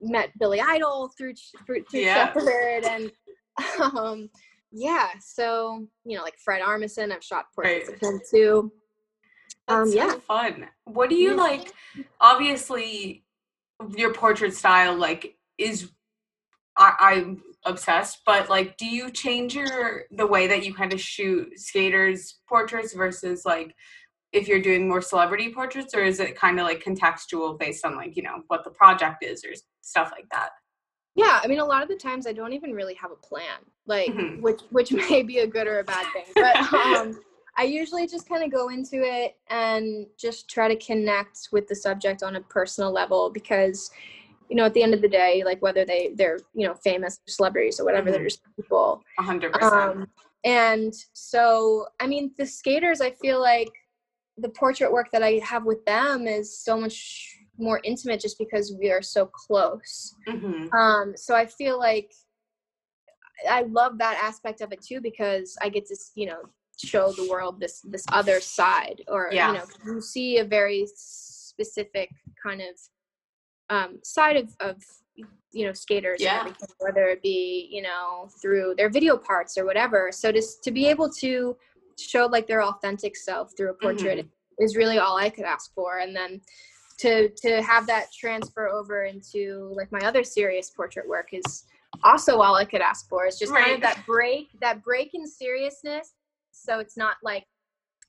[0.00, 1.34] met Billy Idol through
[1.66, 2.32] through, through Yeah.
[2.32, 3.12] Shepard, and
[3.94, 4.30] um,
[4.72, 5.08] yeah.
[5.20, 7.96] So you know, like Fred Armisen, I've shot portraits Right.
[7.96, 8.72] of him too.
[9.66, 10.14] That's um, so yeah.
[10.26, 10.68] fun.
[10.84, 11.36] What do you Yeah.
[11.42, 11.72] like?
[12.20, 13.24] Obviously,
[13.96, 15.90] your portrait style like is
[16.76, 21.00] I, I'm obsessed, but like, do you change your the way that you kind of
[21.00, 23.74] shoot skaters' portraits versus like
[24.32, 27.96] if you're doing more celebrity portraits, or is it kind of like contextual based on
[27.96, 29.50] like you know what the project is or
[29.80, 30.50] stuff like that?
[31.18, 33.58] Yeah, I mean, a lot of the times I don't even really have a plan,
[33.86, 34.40] like Mhm.
[34.40, 36.24] which which may be a good or a bad thing.
[36.36, 37.20] But um,
[37.56, 41.74] I usually just kind of go into it and just try to connect with the
[41.74, 43.90] subject on a personal level because,
[44.48, 47.18] you know, at the end of the day, like whether they they're you know famous
[47.26, 48.24] celebrities or whatever, they're Mhm.
[48.30, 49.02] just people.
[49.18, 49.74] Hundred percent.
[49.74, 50.10] Um,
[50.44, 53.72] and so, I mean, the skaters, I feel like
[54.36, 58.72] the portrait work that I have with them is so much more intimate just because
[58.80, 60.14] we are so close.
[60.28, 60.72] Mhm.
[60.72, 62.12] Um, so I feel like
[63.48, 66.42] I love that aspect of it too because I get to, you know,
[66.84, 69.48] show the world this this other side, or Yeah.
[69.52, 72.10] you know, you see a very specific
[72.42, 72.74] kind of
[73.70, 74.76] um, side of of
[75.52, 76.40] you know skaters Yeah.
[76.40, 80.12] everything, whether it be you know through their video parts or whatever.
[80.12, 81.56] So just to be able to
[81.98, 84.26] show like their authentic self through a portrait
[84.60, 86.40] is really all I could ask for, and then
[86.98, 91.64] to to have that transfer over into like my other serious portrait work is
[92.04, 93.26] also all I could ask for.
[93.26, 96.14] It's just kind of that break, that break in seriousness.
[96.50, 97.44] So it's not like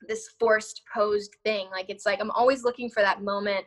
[0.07, 1.69] this forced posed thing.
[1.71, 3.65] Like it's like I'm always looking for that moment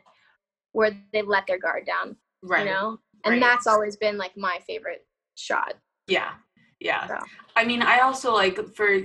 [0.73, 2.65] where they let their guard down, Right.
[2.65, 2.99] you know?
[3.25, 3.39] And Right.
[3.41, 5.05] that's always been like my favorite
[5.35, 5.75] shot.
[6.07, 6.33] Yeah.
[6.79, 7.07] Yeah.
[7.07, 7.17] So.
[7.55, 8.99] I mean, I also like for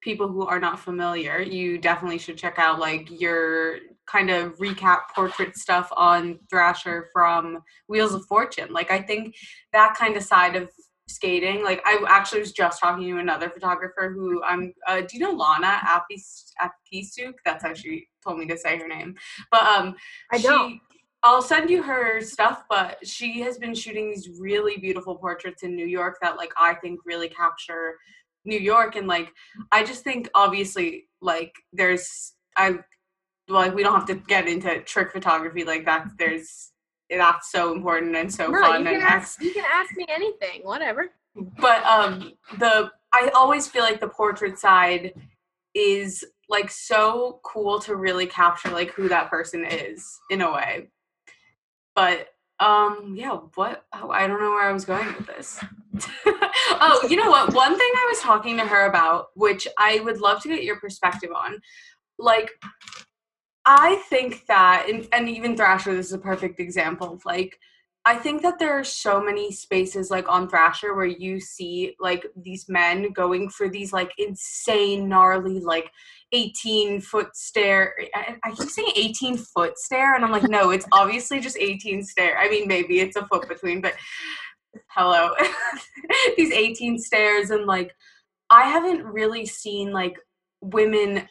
[0.00, 5.00] people who are not familiar, you definitely should check out like your kind of recap
[5.14, 8.72] portrait stuff on Thrasher from Wheels of Fortune.
[8.72, 9.34] Like I think
[9.72, 10.70] that kind of side of
[11.08, 15.20] skating, like I actually was just talking to another photographer who I'm uh, do you
[15.20, 17.34] know Lana Apis Apisuk?
[17.44, 19.14] That's how she told me to say her name.
[19.50, 19.94] But um
[20.32, 20.80] I she- don't.
[21.26, 25.74] I'll send you her stuff, but she has been shooting these really beautiful portraits in
[25.74, 27.96] New York that like I think really capture
[28.44, 29.32] New York and like
[29.72, 32.78] I just think obviously like there's I
[33.48, 36.08] like we don't have to get into trick photography like that.
[36.18, 36.70] There's
[37.10, 40.62] that's so important and so fun you can and ask you can ask me anything,
[40.62, 41.10] whatever.
[41.58, 45.12] but um the i always feel like the portrait side
[45.74, 50.88] is like so cool to really capture like who that person is in a way
[51.96, 52.28] but
[52.60, 55.58] um yeah what oh, i don't know where i was going with this
[56.26, 60.20] oh you know what one thing i was talking to her about which i would
[60.20, 61.58] love to get your perspective on
[62.18, 62.50] like
[63.66, 67.58] i think that and, and even thrasher this is a perfect example like
[68.06, 72.26] I think that there are so many spaces like on Thrasher where you see like
[72.36, 75.90] these men going for these like insane, gnarly, like
[76.32, 77.94] 18 foot stair.
[78.14, 82.02] I, I keep saying 18 foot stair, and I'm like, no, it's obviously just 18
[82.02, 82.38] stair.
[82.38, 83.94] I mean, maybe it's a foot between, but
[84.88, 85.30] hello.
[86.36, 87.94] these 18 stairs, and like,
[88.50, 90.18] I haven't really seen like
[90.60, 91.26] women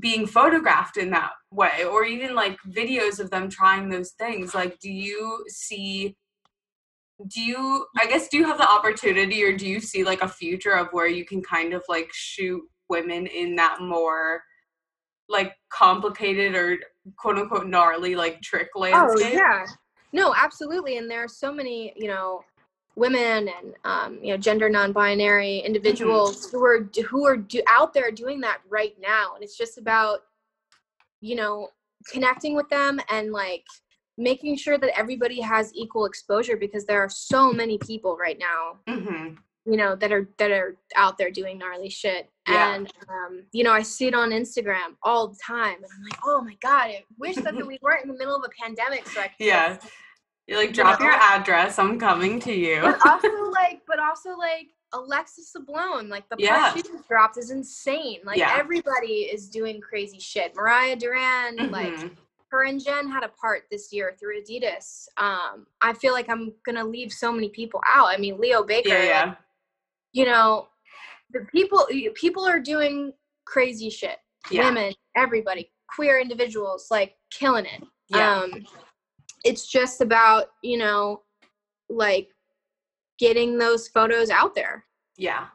[0.00, 4.78] being photographed in that way or even like videos of them trying those things like
[4.78, 6.16] do you see
[7.28, 10.28] do you i guess do you have the opportunity or do you see like a
[10.28, 14.42] future of where you can kind of like shoot women in that more
[15.28, 16.78] like complicated or
[17.16, 19.32] quote unquote gnarly like trick oh, landscape?
[19.32, 19.64] oh yeah.
[20.12, 22.42] No absolutely and there are so many you know
[22.96, 26.56] women and um, you know gender non-binary individuals mm-hmm.
[26.56, 30.20] who are who are do, out there doing that right now and it's just about
[31.20, 31.68] you know
[32.10, 33.64] connecting with them and like
[34.18, 38.78] making sure that everybody has equal exposure because there are so many people right now
[38.88, 39.34] mm-hmm.
[39.70, 42.74] you know that are that are out there doing gnarly shit yeah.
[42.74, 46.18] and um, you know i see it on instagram all the time and i'm like
[46.24, 49.20] oh my god i wish that we weren't in the middle of a pandemic so
[49.20, 49.76] i could yeah
[50.46, 51.12] you're like, drop you know?
[51.12, 51.78] your address.
[51.78, 52.80] I'm coming to you.
[52.80, 56.72] But also like, but also like Alexis Sablone, like the yeah.
[56.72, 58.20] she just dropped is insane.
[58.24, 58.56] Like yeah.
[58.56, 60.54] everybody is doing crazy shit.
[60.54, 61.72] Mariah Duran, mm-hmm.
[61.72, 62.10] like
[62.50, 65.08] her and Jen had a part this year through Adidas.
[65.16, 68.06] Um, I feel like I'm gonna leave so many people out.
[68.06, 68.90] I mean, Leo Baker.
[68.90, 69.24] Yeah, yeah.
[69.24, 69.38] Like,
[70.12, 70.68] you know,
[71.32, 73.12] the people people are doing
[73.44, 74.18] crazy shit.
[74.50, 74.66] Yeah.
[74.66, 77.82] Women, everybody, queer individuals, like killing it.
[78.08, 78.42] Yeah.
[78.42, 78.64] Um,
[79.46, 81.22] it's just about you know
[81.88, 82.28] like
[83.18, 84.84] getting those photos out there
[85.16, 85.46] yeah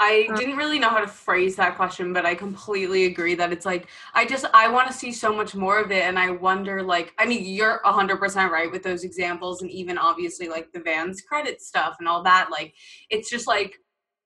[0.00, 3.52] I um, didn't really know how to phrase that question, but I completely agree that
[3.52, 6.30] it's like I just I want to see so much more of it, and I
[6.30, 10.72] wonder like I mean you're hundred percent right with those examples, and even obviously like
[10.72, 12.48] the Vans credit stuff and all that.
[12.50, 12.74] Like
[13.10, 13.78] it's just like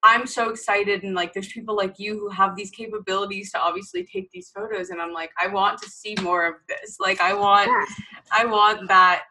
[0.06, 4.04] I'm so excited and like there's people like you who have these capabilities to obviously
[4.04, 6.98] take these photos and I'm like I want to see more of this.
[7.00, 7.84] Like I want yeah.
[8.32, 9.24] I want that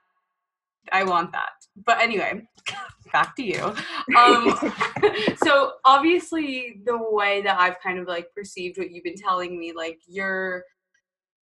[0.91, 1.51] I want that.
[1.85, 2.45] But anyway,
[3.13, 3.73] back to you.
[4.17, 4.53] Um
[5.43, 9.71] so obviously the way that I've kind of like perceived what you've been telling me
[9.71, 10.65] like you're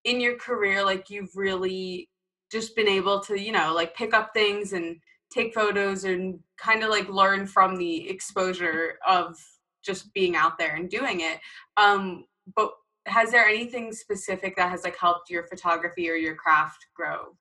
[0.03, 2.07] in your career like you've really
[2.51, 4.97] just been able to, you know, like pick up things and
[5.33, 9.37] take photos and kind of like learn from the exposure of
[9.83, 11.39] just being out there and doing it.
[11.77, 12.25] Um
[12.55, 12.71] but
[13.05, 17.35] has there anything specific that has like helped your photography or your craft grow?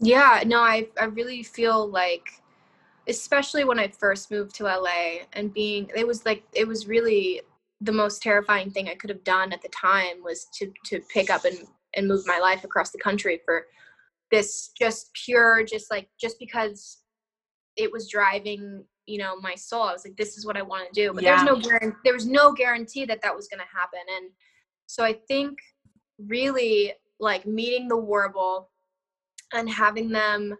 [0.00, 2.42] Yeah no i i really feel like
[3.08, 4.86] especially when i first moved to la
[5.32, 7.40] and being it was like it was really
[7.80, 11.30] the most terrifying thing i could have done at the time was to to pick
[11.30, 11.58] up and
[11.94, 13.66] and move my life across the country for
[14.30, 17.01] this just pure just like just because
[17.76, 20.86] it was driving you know my soul i was like this is what i want
[20.92, 21.36] to do but yeah.
[21.36, 24.30] there's no guarantee there was no guarantee that that was going to happen and
[24.86, 25.58] so i think
[26.18, 28.70] really like meeting the warble
[29.52, 30.56] and having them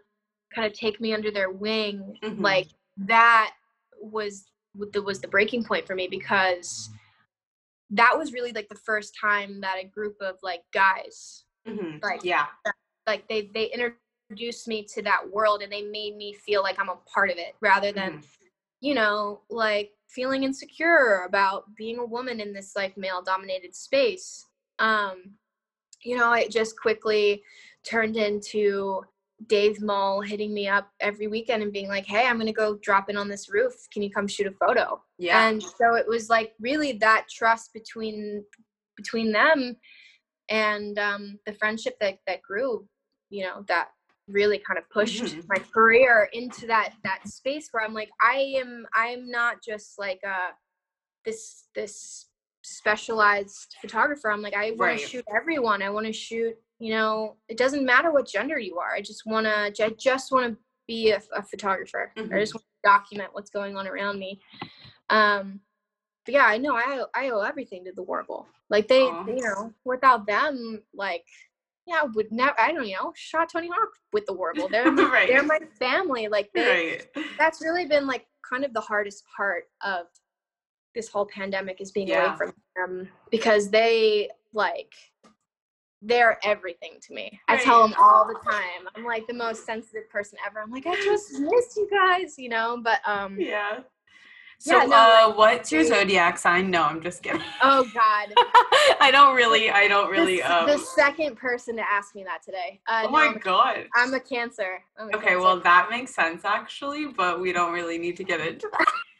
[0.53, 2.41] kind of take me under their wing mm-hmm.
[2.41, 3.53] like that
[4.01, 4.45] was
[4.91, 6.89] the was the breaking point for me because
[7.89, 11.97] that was really like the first time that a group of like guys mm-hmm.
[12.01, 12.45] like yeah
[13.07, 13.97] like they they inter-
[14.29, 17.37] introduced me to that world and they made me feel like I'm a part of
[17.37, 18.25] it rather than, mm.
[18.81, 24.45] you know, like feeling insecure about being a woman in this like male dominated space.
[24.79, 25.35] Um,
[26.03, 27.43] you know, it just quickly
[27.85, 29.01] turned into
[29.47, 33.09] Dave Mull hitting me up every weekend and being like, "Hey, I'm gonna go drop
[33.09, 33.73] in on this roof.
[33.91, 35.47] Can you come shoot a photo?" Yeah.
[35.47, 38.45] And so it was like really that trust between
[38.95, 39.75] between them
[40.49, 42.87] and um, the friendship that that grew.
[43.29, 43.89] You know that
[44.27, 45.41] really kind of pushed mm-hmm.
[45.47, 50.19] my career into that that space where I'm like I am I'm not just like
[50.23, 50.51] a uh,
[51.25, 52.29] this this
[52.63, 54.31] specialized photographer.
[54.31, 54.99] I'm like I want right.
[54.99, 55.81] to shoot everyone.
[55.81, 58.93] I want to shoot, you know, it doesn't matter what gender you are.
[58.93, 60.57] I just want to I just want to
[60.87, 62.11] be a, a photographer.
[62.17, 62.33] Mm-hmm.
[62.33, 64.39] I just want to document what's going on around me.
[65.09, 65.59] Um
[66.25, 68.47] but yeah, I know I I owe everything to the Warble.
[68.69, 71.25] Like they, they you know, without them like
[71.85, 72.59] yeah, would never.
[72.59, 73.11] I don't know.
[73.15, 74.69] Shot Tony Hawk with the Warble.
[74.69, 75.27] They're right.
[75.27, 76.27] they're my family.
[76.27, 77.27] Like they, right.
[77.37, 80.05] that's really been like kind of the hardest part of
[80.95, 82.27] this whole pandemic is being yeah.
[82.27, 84.93] away from them because they like
[86.01, 87.39] they're everything to me.
[87.47, 88.87] I tell them all the time.
[88.95, 90.61] I'm like the most sensitive person ever.
[90.61, 92.79] I'm like, I just miss you guys, you know.
[92.83, 93.79] But um, yeah.
[94.63, 96.71] So, yeah, no, uh, like, what's your zodiac sign?
[96.71, 97.41] No, I'm just kidding.
[97.61, 98.33] Oh God.
[99.01, 99.69] I don't really.
[99.69, 100.37] I don't really.
[100.37, 102.79] The, um, the second person to ask me that today.
[102.87, 103.87] Uh, oh my no, God.
[103.93, 104.81] I'm a Cancer.
[104.97, 105.41] I'm a okay, cancer.
[105.41, 108.87] well that makes sense actually, but we don't really need to get into that.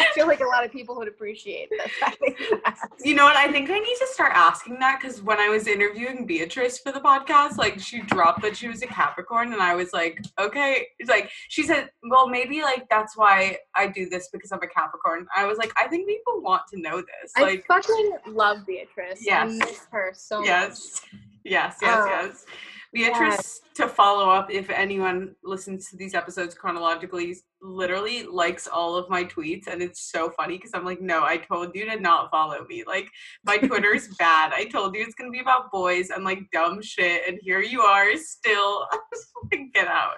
[0.00, 1.90] I feel like a lot of people would appreciate this.
[3.04, 3.36] you know what?
[3.36, 6.92] I think I need to start asking that because when I was interviewing Beatrice for
[6.92, 10.86] the podcast, like she dropped that she was a Capricorn, and I was like, okay.
[10.98, 14.68] It's like she said, well, maybe like that's why I do this because I'm a
[14.68, 15.26] Capricorn.
[15.34, 17.32] I was like, I think people want to know this.
[17.38, 19.20] Like, I fucking love Beatrice.
[19.24, 19.50] Yes.
[19.50, 21.02] I miss her so yes.
[21.12, 21.20] much.
[21.42, 22.46] Yes, yes, um, yes, yes.
[22.92, 29.08] Beatrice, to follow up, if anyone listens to these episodes chronologically, literally likes all of
[29.08, 32.30] my tweets, and it's so funny because I'm like, no, I told you to not
[32.32, 32.82] follow me.
[32.84, 33.08] Like
[33.44, 34.52] my Twitter's bad.
[34.52, 37.80] I told you it's gonna be about boys and like dumb shit, and here you
[37.82, 38.88] are still.
[39.52, 40.16] like, get out.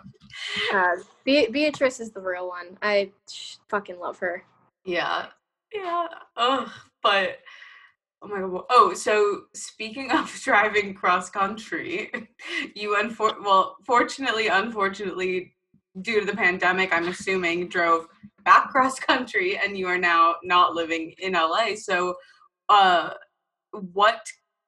[0.72, 2.78] Uh, Be- Beatrice is the real one.
[2.80, 3.10] I
[3.68, 4.44] fucking love her.
[4.86, 5.26] Yeah,
[5.74, 6.06] yeah.
[6.38, 6.70] Ugh,
[7.02, 7.38] but
[8.22, 8.64] Oh my god.
[8.70, 12.10] Oh, so speaking of driving cross country,
[12.74, 15.54] you unfor- well, fortunately, unfortunately,
[16.00, 18.06] due to the pandemic, I'm assuming drove
[18.44, 21.74] back cross country, and you are now not living in LA.
[21.76, 22.14] So,
[22.68, 23.10] uh,
[23.72, 24.20] what,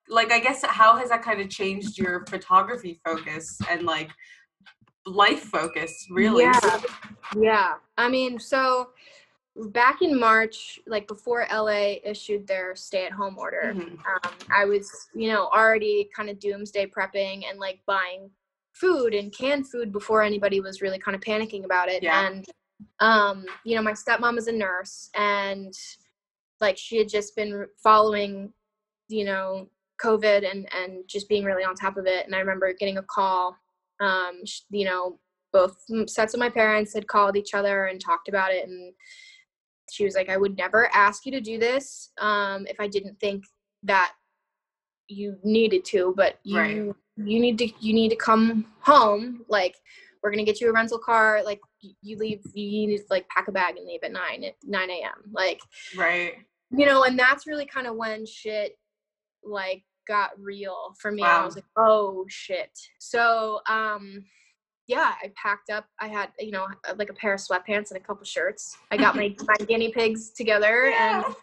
[0.08, 4.10] like, I guess, how has that kind of changed your photography focus and like
[5.06, 6.06] life focus?
[6.10, 6.44] Really?
[6.44, 6.80] Yeah.
[7.38, 7.74] Yeah.
[7.96, 8.90] I mean, so
[9.56, 13.94] back in March, like before LA issued their stay at home order, mm-hmm.
[13.94, 18.30] um, I was, you know, already kind of doomsday prepping and like buying
[18.72, 22.02] food and canned food before anybody was really kind of panicking about it.
[22.02, 22.26] Yeah.
[22.26, 22.44] And,
[22.98, 25.72] um, you know, my stepmom is a nurse and
[26.60, 28.52] like she had just been following,
[29.08, 29.68] you know,
[30.02, 32.26] COVID and, and just being really on top of it.
[32.26, 33.56] And I remember getting a call,
[34.00, 35.20] um, you know,
[35.52, 35.76] both
[36.08, 38.92] sets of my parents had called each other and talked about it and
[39.90, 43.18] she was like, I would never ask you to do this um, if I didn't
[43.20, 43.44] think
[43.82, 44.12] that
[45.08, 46.94] you needed to, but you right.
[47.16, 49.44] you need to you need to come home.
[49.48, 49.76] Like
[50.22, 51.42] we're gonna get you a rental car.
[51.44, 54.54] Like you leave, you need to like pack a bag and leave at nine at
[54.62, 55.30] nine a.m.
[55.32, 55.60] Like
[55.96, 56.34] right,
[56.70, 58.78] you know, and that's really kind of when shit
[59.44, 61.22] like got real for me.
[61.22, 61.42] Wow.
[61.42, 62.70] I was like, oh shit.
[62.98, 64.24] So um
[64.86, 65.86] yeah, I packed up.
[66.00, 66.66] I had, you know,
[66.96, 68.76] like a pair of sweatpants and a couple shirts.
[68.90, 71.22] I got my, my guinea pigs together yeah.
[71.24, 71.34] and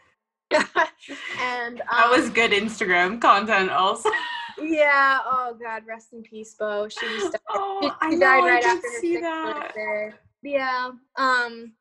[1.42, 4.10] and um, that was um, good Instagram content also.
[4.62, 5.20] yeah.
[5.26, 6.88] Oh God, rest in peace, Bo.
[6.90, 7.40] She was died.
[7.50, 10.14] Oh, she, she know, died right after her sixth birthday.
[10.44, 10.92] Yeah.
[11.18, 11.74] Um,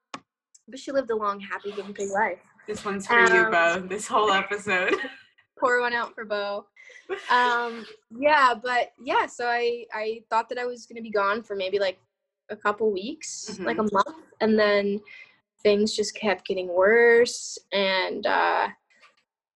[0.69, 2.39] but she lived a long, happy guinea pig life.
[2.67, 3.81] This one's for um, you, Bo.
[3.89, 4.95] This whole episode.
[5.61, 6.67] Pour one out for Bo
[7.31, 7.85] um
[8.19, 11.57] yeah but yeah so i i thought that i was going to be gone for
[11.57, 11.99] maybe like
[12.51, 13.65] a couple weeks mm-hmm.
[13.65, 15.01] like a month and then
[15.63, 18.69] things just kept getting worse and uh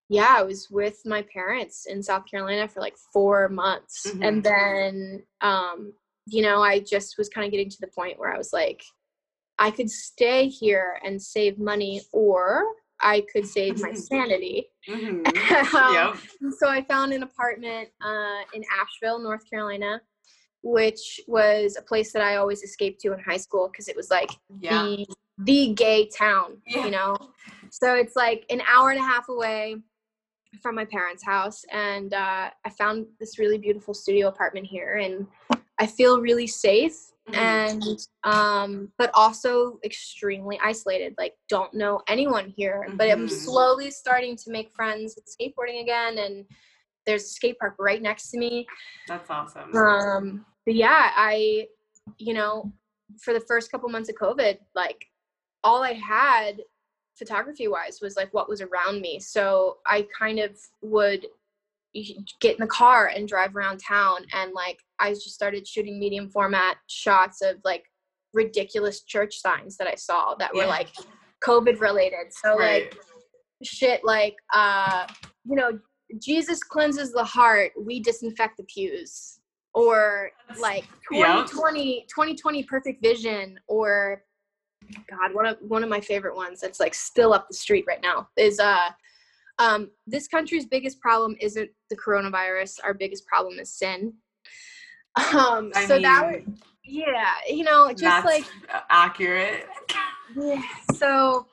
[0.09, 4.23] yeah i was with my parents in south carolina for like four months mm-hmm.
[4.23, 5.93] and then um
[6.27, 8.83] you know i just was kind of getting to the point where i was like
[9.59, 12.65] i could stay here and save money or
[13.01, 14.69] I could save my sanity.
[14.87, 15.77] Mm-hmm.
[15.77, 16.53] um, yep.
[16.59, 19.99] So I found an apartment uh, in Asheville, North Carolina,
[20.63, 24.11] which was a place that I always escaped to in high school because it was
[24.11, 24.29] like
[24.61, 24.83] yeah.
[24.83, 25.07] the
[25.39, 26.85] the gay town, yeah.
[26.85, 27.17] you know.
[27.71, 29.77] So it's like an hour and a half away
[30.63, 35.27] from my parents' house, and uh, I found this really beautiful studio apartment here, and
[35.79, 36.97] I feel really safe
[37.29, 37.41] mm-hmm.
[37.41, 37.83] and
[38.25, 42.97] um but also extremely isolated like don't know anyone here mm-hmm.
[42.97, 43.35] but i'm mm-hmm.
[43.35, 46.45] slowly starting to make friends with skateboarding again and
[47.07, 48.67] there's a skate park right next to me
[49.09, 51.67] that's awesome um but yeah i
[52.19, 52.73] you know
[53.23, 55.07] for the first couple months of covid like
[55.63, 56.61] all i had
[57.17, 61.27] photography wise was like what was around me so i kind of would
[62.41, 66.29] get in the car and drive around town and like i just started shooting medium
[66.29, 67.85] format shots of like
[68.33, 70.69] ridiculous church signs that i saw that were yeah.
[70.69, 70.89] like
[71.45, 72.93] covid related so right.
[72.93, 72.99] like
[73.63, 75.07] shit like uh
[75.45, 75.79] you know
[76.21, 79.39] jesus cleanses the heart we disinfect the pews
[79.73, 80.31] or
[80.61, 82.01] like 2020 yeah.
[82.03, 84.23] 2020 perfect vision or
[85.09, 88.03] god one of one of my favorite ones that's like still up the street right
[88.03, 88.91] now is uh
[89.59, 92.81] um, this country's biggest problem isn't the coronavirus.
[92.83, 94.15] Our biggest problem is sin.
[95.17, 98.45] Um, I so mean, that would, yeah, you know, just like
[98.91, 99.67] accurate.
[100.37, 100.61] Yeah.
[100.95, 101.47] So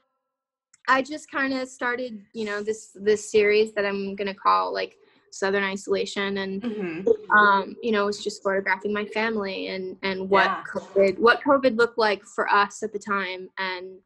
[0.87, 4.95] I just kind of started, you know, this this series that I'm gonna call like
[5.31, 7.37] southern isolation and Mm-hmm.
[7.37, 10.63] um, you know, was just photographing my family and and what Yeah.
[10.73, 13.99] COVID what COVID looked like for us at the time and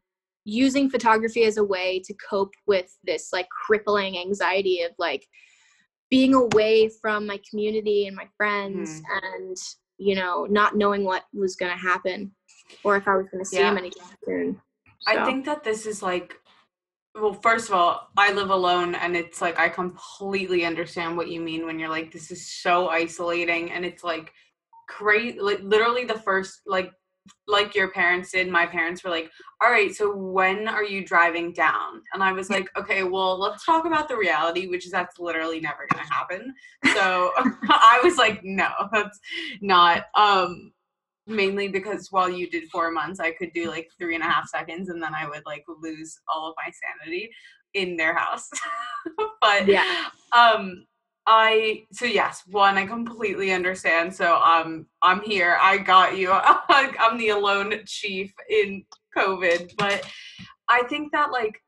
[0.46, 5.26] using photography as a way to cope with this like crippling anxiety of like
[6.08, 9.04] being away from my community and my friends mm.
[9.22, 9.56] and
[9.98, 12.30] you know not knowing what was going to happen
[12.84, 13.70] or if I was going to see Yeah.
[13.70, 14.60] them anytime soon.
[15.06, 16.36] I think that this is like,
[17.14, 21.40] well, first of all, I live alone, and it's like I completely understand what you
[21.40, 24.32] mean when you're like, this is so isolating, and it's like
[24.88, 25.38] crazy.
[25.40, 26.92] Like literally, the first like
[27.46, 28.48] like your parents did.
[28.48, 29.30] My parents were like,
[29.62, 32.02] all right, so when are you driving down?
[32.12, 35.60] And I was like, okay, well, let's talk about the reality, which is that's literally
[35.60, 36.54] never gonna happen.
[36.94, 37.32] So
[37.68, 39.18] I was like, no, that's
[39.60, 40.04] not.
[40.14, 40.72] Um,
[41.26, 44.48] mainly because while you did four months, I could do like three and a half
[44.48, 47.30] seconds, and then I would like lose all of my sanity
[47.74, 48.48] in their house.
[49.40, 50.06] but Yeah.
[50.32, 50.86] um,
[51.26, 54.14] I so yes, one I completely understand.
[54.14, 55.58] So um, I'm here.
[55.60, 56.30] I got you.
[56.32, 58.84] I'm the alone chief in
[59.16, 60.08] COVID, but
[60.68, 61.60] I think that like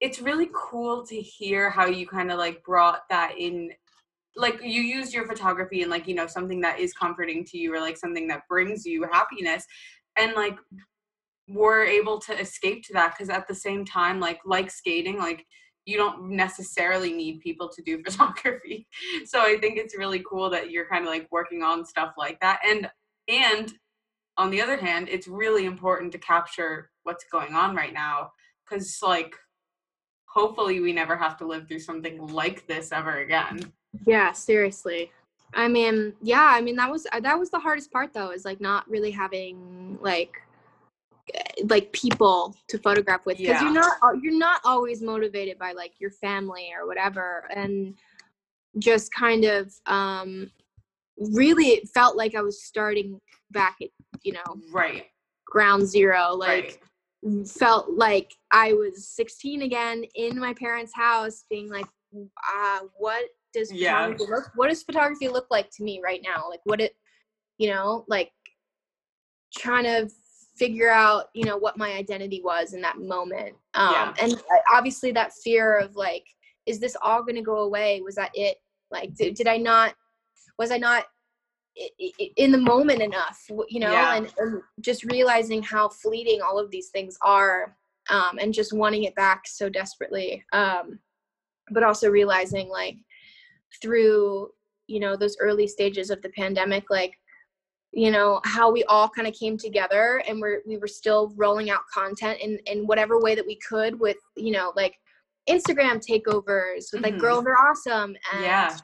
[0.00, 3.70] it's really cool to hear how you kind of like brought that in
[4.36, 7.74] like you used your photography and like you know something that is comforting to you
[7.74, 9.66] or like something that brings you happiness
[10.16, 10.56] and like
[11.48, 15.44] we're able to escape to that because at the same time like like skating like
[15.88, 18.86] you don't necessarily need people to do photography.
[19.24, 22.38] So i think it's really cool that you're kind of like working on stuff like
[22.40, 22.60] that.
[22.66, 22.90] And
[23.28, 23.72] and
[24.36, 28.30] on the other hand it's really important to capture what's going on right now
[28.64, 29.34] because like
[30.26, 33.72] hopefully we never have to live through something like this ever again.
[34.06, 35.10] Yeah, seriously.
[35.54, 38.60] I mean, yeah, I mean that was that was the hardest part though, is like
[38.60, 40.34] not really having like
[41.64, 43.62] like people to photograph with because Yeah.
[43.62, 47.94] you're not you're not always motivated by like your family or whatever and
[48.78, 50.50] just kind of um
[51.18, 53.20] really it felt like I was starting
[53.50, 53.88] back at
[54.22, 55.06] you know right
[55.46, 56.78] ground zero like right
[57.46, 63.72] felt like I was 16 again in my parents' house, being like, uh, what does
[63.72, 63.90] Yeah.
[64.06, 64.50] photography look?
[64.54, 66.48] What does photography look like to me right now?
[66.48, 66.96] Like, what it,
[67.58, 68.32] you know, like
[69.56, 70.08] trying to
[70.58, 73.54] figure out, you know, what my identity was in that moment.
[73.74, 74.14] Um, Yeah.
[74.20, 74.42] and
[74.72, 76.24] obviously that fear of like,
[76.66, 78.00] is this all going to go away?
[78.02, 78.58] Was that it?
[78.90, 79.94] Like, did, did I not?
[80.58, 81.04] Was I not
[82.36, 84.16] in the moment enough you know Yeah.
[84.16, 87.76] and, and just realizing how fleeting all of these things are
[88.10, 90.98] um, and just wanting it back so desperately um,
[91.70, 92.96] but also realizing like
[93.80, 94.50] through
[94.86, 97.12] you know those early stages of the pandemic like
[97.92, 101.70] you know how we all kind of came together and we're we were still rolling
[101.70, 104.94] out content in in whatever way that we could with you know like
[105.48, 107.20] instagram takeovers with like Mhm.
[107.20, 108.76] girls are awesome and yeah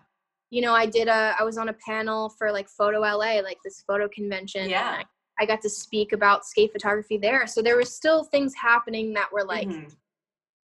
[0.55, 3.59] you know, I did a, I was on a panel for like Photo LA, like
[3.64, 4.70] this photo convention.
[4.70, 5.02] Yeah.
[5.38, 7.48] I, I got to speak about skate photography there.
[7.48, 9.92] So there were still things happening that were like, Mhm.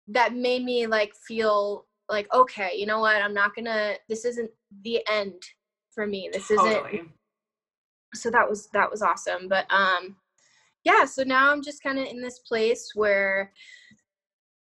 [0.08, 3.20] that made me like feel like, okay, you know what?
[3.20, 4.50] I'm not gonna, this isn't
[4.82, 5.42] the end
[5.90, 6.30] for me.
[6.32, 7.02] This isn't, totally
[8.16, 9.48] so that was, that was awesome.
[9.48, 10.16] But, um,
[10.84, 13.52] yeah, so now I'm just kind of in this place where,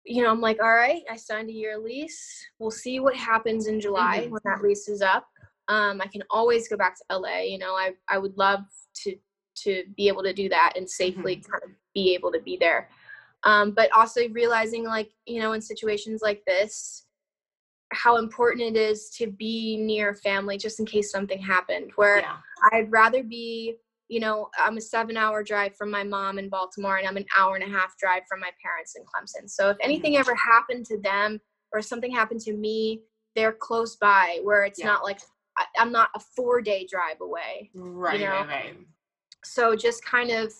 [0.05, 2.45] you know, I'm like, all right, I signed a year lease.
[2.59, 4.29] We'll see what happens in July Mhm.
[4.29, 5.27] when that lease is up.
[5.67, 7.39] Um, I can always go back to LA.
[7.41, 8.61] You know, I I would love
[9.03, 9.17] to
[9.63, 12.89] to be able to do that and safely kind of be able to be there.
[13.43, 17.04] Um, but also realizing, like, you know, in situations like this,
[17.95, 21.91] how important it is to be near family just in case something happened.
[21.95, 22.37] Where yeah
[22.71, 23.75] I'd rather be,
[24.07, 27.25] you know, I'm a seven hour drive from my mom in Baltimore and I'm an
[27.37, 29.49] hour and a half drive from my parents in Clemson.
[29.49, 30.21] So if anything mm-hmm.
[30.21, 31.39] ever happened to them
[31.73, 33.01] or something happened to me,
[33.35, 34.87] they're close by where it's Yeah.
[34.87, 35.19] not like
[35.57, 37.69] I, I'm not a four day drive away.
[37.73, 38.27] right know?
[38.27, 38.77] right right
[39.43, 40.53] So just kind of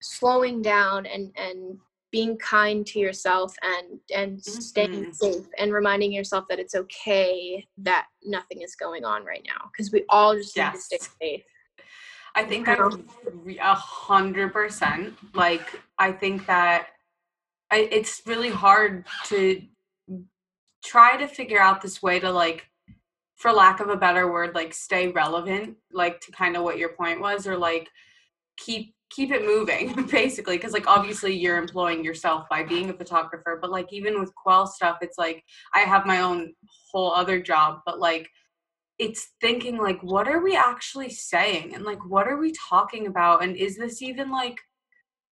[0.00, 1.78] slowing down and, and
[2.12, 5.14] being kind to yourself and and staying Mhm.
[5.14, 9.92] safe and reminding yourself that it's okay that nothing is going on right now because
[9.92, 11.44] we all just need to stay safe.
[12.34, 13.04] I think You I know?
[13.32, 15.16] re- a hundred percent.
[15.34, 16.88] Like I think that
[17.70, 19.62] I, it's really hard to
[20.84, 22.68] try to figure out this way to like,
[23.34, 26.90] for lack of a better word, like stay relevant, like to kind of what your
[26.90, 27.90] point was, or like
[28.56, 33.58] keep keep it moving basically because like obviously you're employing yourself by being a photographer
[33.60, 35.42] but like even with quell stuff it's like
[35.74, 36.52] i have my own
[36.90, 38.28] whole other job but like
[38.98, 41.74] it's thinking like what are we actually saying?
[41.74, 43.42] And like what are we talking about?
[43.42, 44.58] And is this even like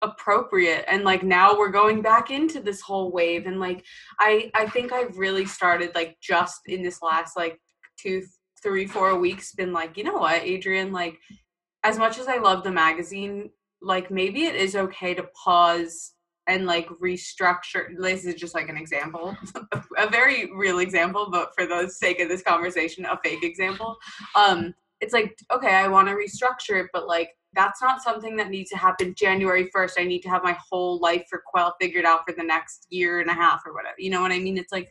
[0.01, 0.85] appropriate?
[0.87, 3.85] And like now we're going back into this whole wave and like
[4.19, 7.59] i i think i've really started like just in this last like
[8.01, 8.23] two,
[8.63, 11.17] three, four weeks been like, you know what, Adrian, like
[11.83, 13.49] as much as I love the magazine,
[13.81, 16.13] like maybe it is okay to pause
[16.47, 19.35] and like restructure this is just like an example
[19.97, 23.95] a very real example but for the sake of this conversation a fake example.
[24.35, 28.49] Um it's like okay i want to restructure it but like that's not something that
[28.49, 32.05] needs to happen january 1st i need to have my whole life for quell figured
[32.05, 34.57] out for the next year and a half or whatever you know what i mean?
[34.57, 34.89] It's like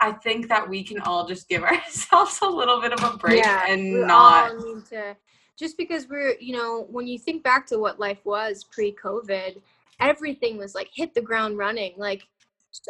[0.00, 3.42] i think that we can all just give ourselves a little bit of a break
[3.42, 5.16] yeah, and not need to
[5.60, 9.60] just because we're you know when you think back to what life was pre-covid
[10.00, 12.22] everything was like hit the ground running like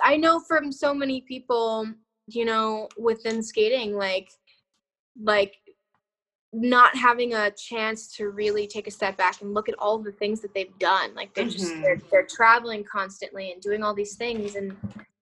[0.05, 1.87] i know from so many people
[2.29, 4.31] you know within skating like
[5.21, 5.57] like
[6.53, 10.12] not having a chance to really take a step back and look at all the
[10.12, 11.83] things that they've done like they're just mm-hmm.
[11.83, 14.77] they're, they're traveling constantly and doing all these things and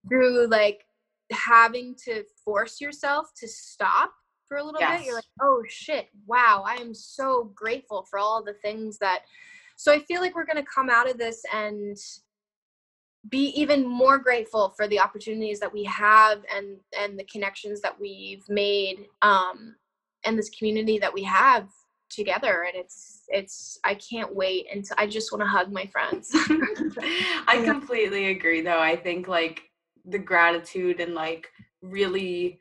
[0.08, 0.84] through like
[1.30, 4.12] having to force yourself to stop
[4.48, 4.98] for a little yes.
[4.98, 9.20] bit you're like oh shit wow i am so grateful for all the things that
[9.76, 11.96] so i feel like we're going to come out of this and
[13.28, 17.98] be even more grateful for the opportunities that we have and and the connections that
[18.00, 19.74] we've made um
[20.24, 21.68] and this community that we have
[22.10, 26.30] together and it's it's i can't wait and i just want to hug my friends
[27.46, 29.62] i completely agree though i think like
[30.06, 31.48] the gratitude and like
[31.82, 32.58] really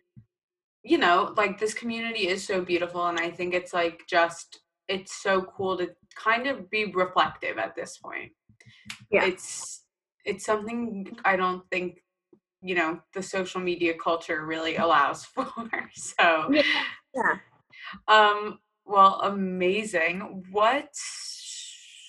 [0.88, 5.22] you know like this community is so beautiful and i think it's like just it's
[5.22, 8.32] so cool to kind of be reflective at this point
[9.12, 9.84] yeah it's
[10.26, 12.00] it's something i don't think
[12.62, 15.48] you know the social media culture really allows for
[15.94, 16.62] so yeah.
[17.16, 17.34] yeah.
[18.08, 20.46] Um, well, amazing.
[20.52, 20.90] What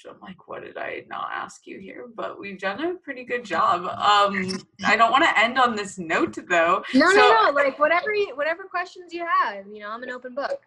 [0.07, 2.07] I'm like, what did I not ask you here?
[2.15, 3.83] But we've done a pretty good job.
[3.85, 6.83] Um, I don't want to end on this note though.
[6.95, 7.51] No, so, no, no.
[7.53, 10.61] Like whatever, you, whatever questions you have, you know, I'm an open book.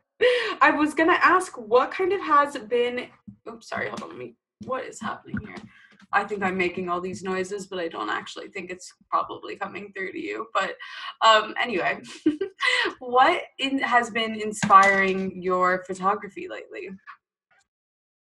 [0.61, 3.07] I was gonna ask what kind of has been.
[3.49, 3.89] Oops, sorry.
[3.89, 4.09] Hold on.
[4.09, 4.35] Let me.
[4.65, 5.55] What is happening here?
[6.13, 9.91] I think I'm making all these noises, but I don't actually think it's probably coming
[9.93, 10.47] through to you.
[10.53, 10.75] But
[11.21, 12.01] um, anyway,
[12.99, 16.89] what in, has been inspiring your photography lately?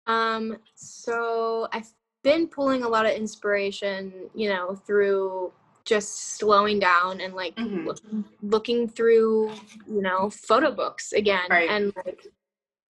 [0.07, 1.89] Um, so I've
[2.23, 5.51] been pulling a lot of inspiration, you know, through
[5.85, 7.87] just slowing down and like mm-hmm.
[7.87, 9.51] looking, looking through,
[9.87, 11.69] you know, photo books again right.
[11.69, 12.27] and like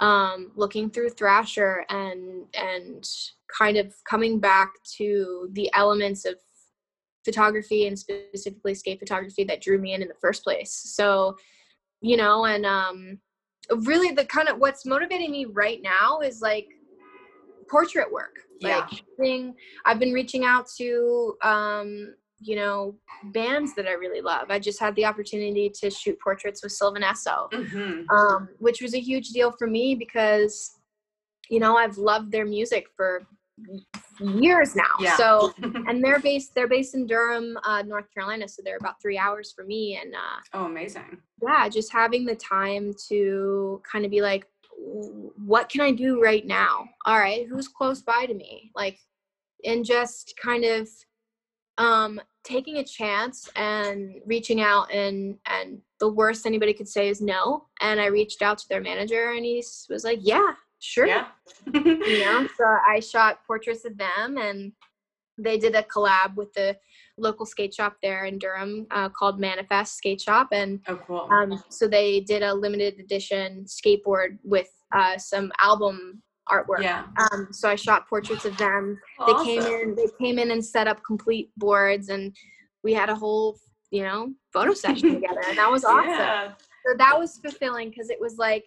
[0.00, 3.08] um, looking through Thrasher and and
[3.56, 6.34] kind of coming back to the elements of
[7.24, 10.72] photography and specifically skate photography that drew me in in the first place.
[10.72, 11.36] So,
[12.00, 13.18] you know, and um,
[13.70, 16.68] really the kind of what's motivating me right now is like
[17.70, 18.36] portrait work.
[18.62, 18.98] Like yeah.
[19.18, 19.54] Being,
[19.86, 24.50] I've been reaching out to um, you know bands that I really love.
[24.50, 28.10] I just had the opportunity to shoot portraits with Sylvan Esso, mm-hmm.
[28.14, 30.72] um, which was a huge deal for me because
[31.48, 33.22] you know I've loved their music for
[34.20, 34.84] years now.
[35.00, 35.16] Yeah.
[35.16, 39.18] So and they're based they're based in Durham, uh, North Carolina, so they're about three
[39.18, 39.98] hours for me.
[40.02, 41.18] And uh, oh, amazing!
[41.42, 44.46] Yeah, just having the time to kind of be like,
[44.80, 46.88] what can I do right now?
[47.06, 48.70] All right, who's close by to me?
[48.74, 48.98] Like,
[49.64, 50.88] and just kind of
[51.78, 57.20] um taking a chance and reaching out and and the worst anybody could say is
[57.20, 61.26] no and i reached out to their manager and he was like yeah sure yeah.
[61.72, 64.72] you know so i shot portraits of them and
[65.38, 66.76] they did a collab with the
[67.20, 71.28] local skate shop there in durham uh, called manifest skate shop and oh, cool.
[71.30, 76.82] um, so they did a limited edition skateboard with uh, some album artwork.
[76.82, 77.04] Yeah.
[77.32, 78.98] Um, so I shot portraits of them.
[79.18, 79.46] Awesome.
[79.46, 79.94] They came in.
[79.94, 82.34] They came in and set up complete boards, and
[82.82, 83.58] we had a whole,
[83.90, 86.10] you know, photo session together, and that was awesome.
[86.10, 86.52] Yeah.
[86.86, 88.64] So that was fulfilling because it was like,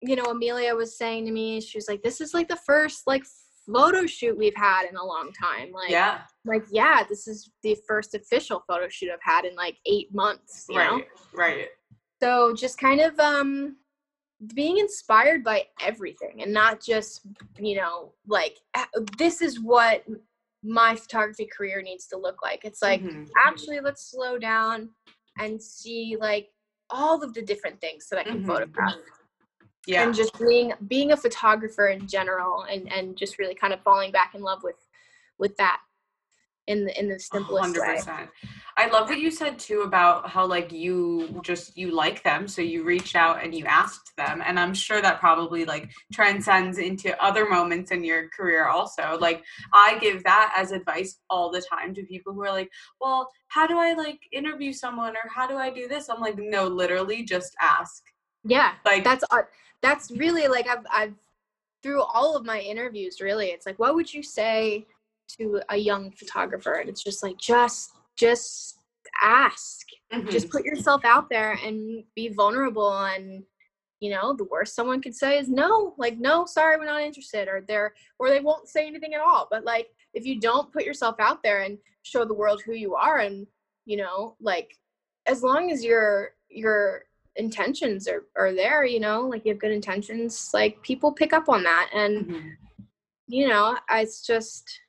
[0.00, 3.02] you know, Amelia was saying to me, she was like, "This is like the first
[3.06, 3.24] like
[3.72, 7.76] photo shoot we've had in a long time." Like, yeah, like yeah, this is the
[7.86, 10.66] first official photo shoot I've had in like eight months.
[10.70, 11.02] right, know?
[11.34, 11.68] right.
[12.22, 13.76] So just kind of um
[14.54, 17.22] being inspired by everything and not just
[17.58, 18.58] you know like
[19.16, 20.04] this is what
[20.62, 23.24] my photography career needs to look like it's like mm-hmm.
[23.46, 24.90] actually let's slow down
[25.38, 26.48] and see like
[26.90, 28.46] all of the different things that i can mm-hmm.
[28.46, 28.94] photograph
[29.86, 33.80] yeah and just being being a photographer in general and and just really kind of
[33.82, 34.76] falling back in love with
[35.38, 35.80] with that
[36.66, 38.28] in the in the simplest Hundred way.
[38.78, 42.60] I love what you said too about how like you just you like them, so
[42.60, 47.22] you reached out and you asked them, and I'm sure that probably like transcends into
[47.22, 49.16] other moments in your career also.
[49.18, 52.70] Like I give that as advice all the time to people who are like,
[53.00, 56.36] "Well, how do I like interview someone or how do I do this?" I'm like,
[56.36, 58.02] "No, literally just ask."
[58.44, 59.24] Yeah, like that's
[59.82, 61.14] that's really like I've I've
[61.82, 64.86] through all of my interviews really it's like what would you say
[65.38, 66.74] to a young photographer?
[66.74, 68.78] And it's just like just just
[69.22, 69.86] ask.
[70.12, 70.28] Mm-hmm.
[70.28, 73.42] just put yourself out there and be vulnerable and
[73.98, 77.48] you know the worst someone could say is no like no sorry we're not interested
[77.48, 79.48] or they're or they won't say anything at all.
[79.50, 82.94] But like if you don't put yourself out there and show the world who you
[82.94, 83.48] are and
[83.84, 84.76] you know like
[85.26, 87.05] as long as your your
[87.36, 91.48] intentions are, are there you know like you have good intentions like people pick up
[91.48, 92.48] on that and mm-hmm.
[93.26, 94.80] you know it's just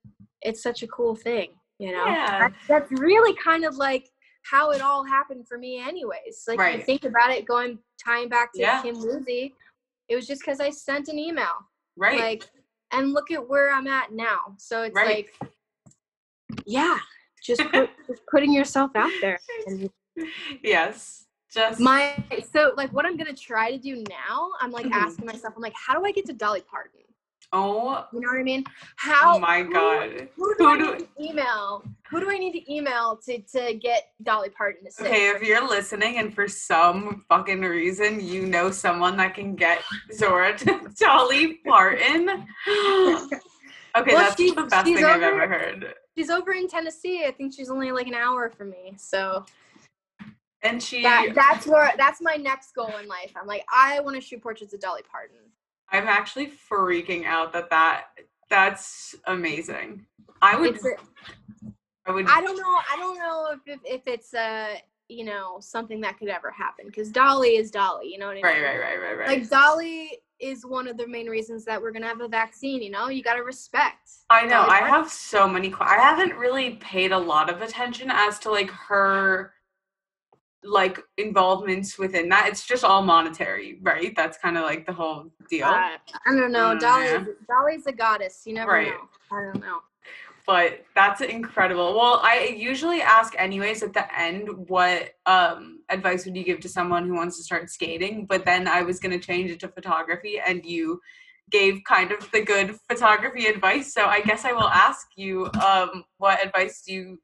[0.42, 2.50] it's such a cool thing you know yeah.
[2.68, 4.10] that's really kind of like
[4.44, 6.78] how it all happened for me anyways like right.
[6.78, 8.82] you think about it going tying back to yeah.
[8.82, 9.54] kim woozy
[10.08, 11.54] it was just because i sent an email
[11.98, 12.50] right like
[12.92, 15.28] and look at where i'm at now so it's right.
[15.42, 15.52] like
[16.66, 16.98] yeah
[17.44, 19.90] just, put, just putting yourself out there and,
[20.64, 21.27] yes
[21.58, 22.16] just my
[22.54, 24.94] so like what i'm gonna try to do now i'm like mm-hmm.
[24.94, 27.02] asking myself i'm like how do i get to dolly parton
[27.54, 28.66] Oh, you know what I mean?
[28.98, 29.36] How?
[29.36, 30.28] Oh my God!
[30.36, 31.84] Who, who do who I do, need to email?
[32.10, 35.08] Who do I need to email to to get Dolly Parton to sing?
[35.08, 39.82] Okay, if you're listening and for some fucking reason you know someone that can get
[40.14, 42.30] Zora to Dolly Parton.
[42.68, 43.28] okay,
[43.96, 45.94] well, that's she, the best thing over, I've ever heard.
[46.18, 47.24] She's over in Tennessee.
[47.26, 48.96] I think she's only like an hour from me.
[48.98, 49.46] So.
[50.64, 51.04] And she.
[51.04, 53.34] That, that's where that's my next goal in life.
[53.40, 55.38] I'm like, I want to shoot portraits of Dolly Parton.
[55.92, 58.06] I'm actually freaking out that that
[58.50, 60.06] that's amazing.
[60.42, 60.80] I would.
[62.06, 62.28] I would.
[62.28, 62.80] I don't know.
[62.92, 64.76] I don't know if if, if it's uh
[65.10, 68.12] you know something that could ever happen because Dolly is Dolly.
[68.12, 68.44] You know what I mean?
[68.44, 69.28] Right, right, right, right, right.
[69.28, 72.82] Like Dolly is one of the main reasons that we're gonna have a vaccine.
[72.82, 74.10] You know, you got to respect.
[74.30, 74.66] I know.
[74.66, 75.74] Dolly I have so many.
[75.80, 79.54] I haven't really paid a lot of attention as to like her
[80.68, 82.48] like involvements within that.
[82.48, 84.14] It's just all monetary, right?
[84.16, 85.66] That's kind of like the whole deal.
[85.66, 85.98] Uh, I
[86.28, 86.76] don't know.
[86.76, 87.26] Mm, Dolly, yeah.
[87.48, 88.44] Dolly's a goddess.
[88.46, 88.88] You never right.
[88.88, 89.10] know.
[89.32, 89.80] I don't know.
[90.46, 91.94] But that's incredible.
[91.94, 96.70] Well, I usually ask anyways at the end what um, advice would you give to
[96.70, 98.26] someone who wants to start skating?
[98.26, 101.02] But then I was going to change it to photography and you
[101.52, 103.94] gave kind of the good photography advice.
[103.94, 107.20] So I guess I will ask you um, what advice do you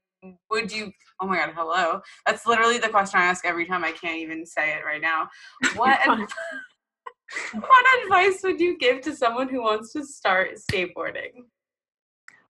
[0.49, 2.01] would you oh my god hello.
[2.25, 5.29] That's literally the question i ask every time i can't even say it right now.
[5.75, 5.99] What
[7.53, 11.45] what advice would you give to someone who wants to start skateboarding?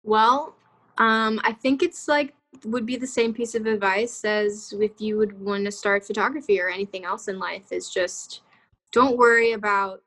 [0.04, 0.56] Well
[0.98, 2.34] um, i think it's like
[2.66, 6.62] would be the same piece of advice as if you would want to start photography
[6.62, 8.42] or anything else in life is just
[8.92, 10.02] don't worry about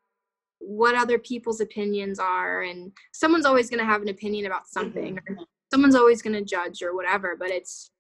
[0.59, 5.17] what other people's opinions are and someone's always going to have an opinion about something
[5.17, 5.43] mm-hmm
[5.73, 7.91] someone's always going to judge or whatever but it's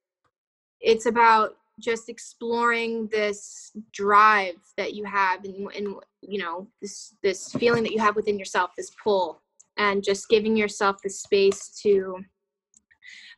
[0.81, 7.53] it's about just exploring this drive that you have and, and you know this this
[7.53, 9.43] feeling that you have within yourself this pull
[9.77, 12.17] and just giving yourself the space to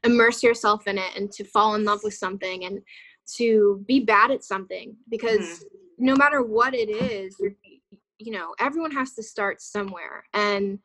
[0.05, 2.81] immerse yourself in it and to fall in love with something and
[3.27, 6.07] to be bad at something because mm-hmm.
[6.07, 7.37] no matter what it is
[8.19, 10.79] you know everyone has to start somewhere and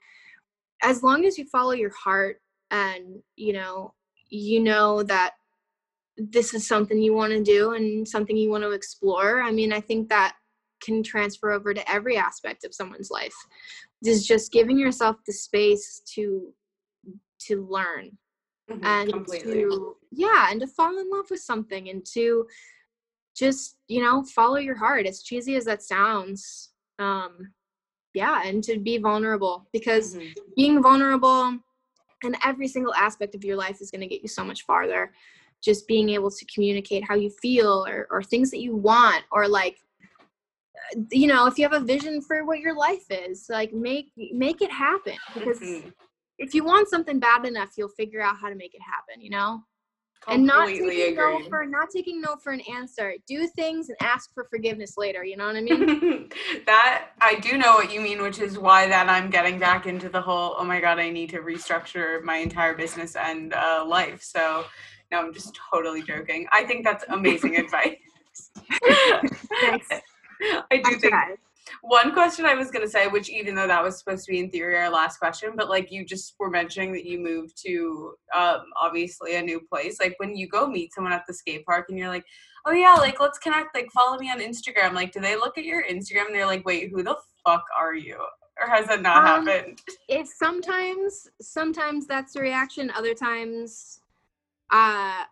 [0.81, 2.41] as long as you follow your heart
[2.73, 3.93] and you know
[4.29, 5.33] you know that
[6.17, 9.71] this is something you want to do and something you want to explore i mean
[9.71, 10.35] i think that
[10.83, 13.35] can transfer over to every aspect of someone's life
[14.03, 16.51] is just giving yourself the space to
[17.39, 18.17] to learn
[18.69, 19.53] mm-hmm, and completely.
[19.53, 22.45] to yeah and to fall in love with something and to
[23.35, 27.53] just you know follow your heart as cheesy as that sounds um
[28.13, 30.31] yeah and to be vulnerable because mm-hmm.
[30.55, 31.57] being vulnerable
[32.23, 35.11] and every single aspect of your life is going to get you so much farther.
[35.61, 39.47] Just being able to communicate how you feel or, or things that you want or
[39.47, 39.77] like
[40.95, 44.11] uh, you know if you have a vision for what your life is like make
[44.33, 45.15] make it happen.
[45.33, 45.89] Because mm-hmm.
[46.37, 49.29] if you want something bad enough you'll figure out how to make it happen you
[49.29, 49.63] know
[50.27, 53.13] and not taking no for not taking no for an answer.
[53.27, 55.23] Do things and ask for forgiveness later.
[55.23, 56.29] You know what I mean?
[56.65, 60.09] that I do know what you mean, which is why that I'm getting back into
[60.09, 60.55] the whole.
[60.57, 64.21] Oh my god, I need to restructure my entire business and uh, life.
[64.23, 64.65] So
[65.11, 66.47] no, I'm just totally joking.
[66.51, 67.97] I think that's amazing advice.
[69.61, 69.87] Thanks.
[70.71, 71.13] I do I think.
[71.81, 74.49] One question I was gonna say, which even though that was supposed to be in
[74.49, 78.63] theory our last question, but like you just were mentioning that you moved to um,
[78.81, 79.99] obviously a new place.
[79.99, 82.25] Like when you go meet someone at the skate park and you're like,
[82.65, 84.93] oh yeah, like let's connect, like follow me on Instagram.
[84.93, 87.95] Like, do they look at your Instagram and they're like, wait, who the fuck are
[87.95, 88.17] you?
[88.61, 89.79] Or has that not um, happened?
[90.07, 92.91] It's sometimes, sometimes that's the reaction.
[92.91, 93.99] Other times,
[94.69, 95.23] uh,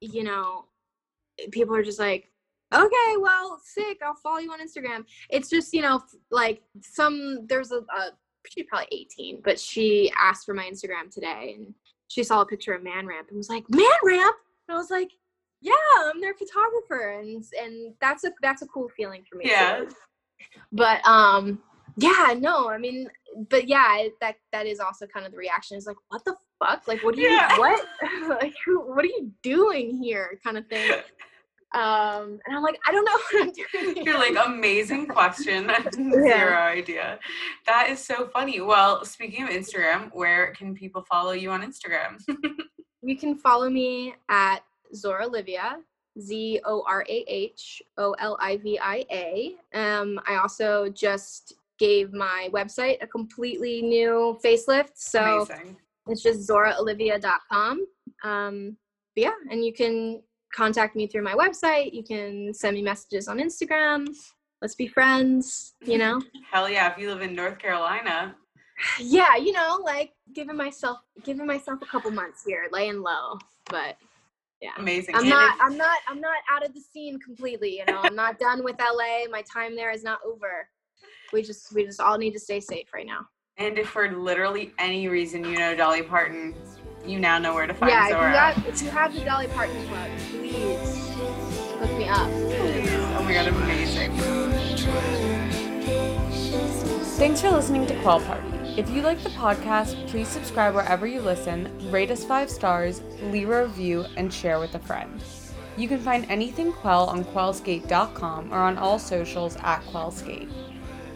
[0.00, 0.66] you know,
[1.50, 2.27] people are just like,
[2.74, 3.98] okay, well, sick.
[4.04, 5.04] I'll follow you on Instagram.
[5.30, 8.10] It's just, you know, like some, there's a, a
[8.46, 11.74] she's probably 18, but she asked for my Instagram today and
[12.08, 14.36] she saw a picture of Man Ramp and was like, Man Ramp?
[14.68, 15.10] And I was like,
[15.60, 15.72] yeah,
[16.04, 17.18] I'm their photographer.
[17.20, 19.46] And, and that's a, that's a cool feeling for me.
[19.46, 19.78] Yeah.
[19.80, 19.88] Too.
[20.72, 21.60] But, um,
[21.96, 23.08] yeah, no, I mean,
[23.50, 26.86] but yeah, that, that is also kind of the reaction is like, what the fuck?
[26.86, 27.58] Like, what are you, yeah.
[27.58, 27.84] what?
[28.28, 30.38] like, what are you doing here?
[30.44, 30.92] Kind of thing.
[31.74, 33.52] Um, and I'm like, I don't know what I'm
[33.92, 34.04] doing.
[34.04, 35.70] You're like, amazing question.
[35.94, 36.64] Zero yeah.
[36.64, 37.18] idea.
[37.66, 38.60] That is so funny.
[38.60, 42.20] Well, speaking of Instagram, where can people follow you on Instagram?
[43.02, 44.60] you can follow me at
[44.94, 45.76] Zorah Olivia,
[46.20, 49.54] Z O R A H O L I V I A.
[49.74, 54.92] Um, I also just gave my website a completely new facelift.
[54.94, 55.76] So Amazing.
[56.08, 57.86] it's just zoraholivia.com.
[58.24, 58.76] Um,
[59.14, 60.22] yeah, and you can
[60.54, 61.92] contact me through my website.
[61.92, 64.08] You can send me messages on Instagram.
[64.60, 66.20] Let's be friends, you know?
[66.50, 68.34] Hell yeah, if you live in North Carolina.
[69.00, 73.36] Yeah, you know, like giving myself giving myself a couple months here, laying low.
[73.68, 73.96] But
[74.60, 74.70] yeah.
[74.78, 75.16] Amazing.
[75.16, 78.00] I'm and not if- I'm not I'm not out of the scene completely, you know.
[78.02, 79.28] I'm not done with LA.
[79.30, 80.68] My time there is not over.
[81.32, 83.26] We just we just all need to stay safe right now.
[83.56, 86.54] And if for literally any reason you know Dolly Parton,
[87.08, 88.32] you now know where to find yeah, Zorah.
[88.32, 91.14] Yeah, if you have the Dolly Parton plug, please
[91.78, 92.28] hook me up.
[93.18, 94.12] Oh my god, amazing.
[97.16, 98.46] Thanks for listening to Quell Party.
[98.76, 103.48] If you like the podcast, please subscribe wherever you listen, rate us five stars, leave
[103.50, 105.20] a review, and share with a friend.
[105.76, 110.50] You can find anything Quell on quellskate.com or on all socials at quellskate.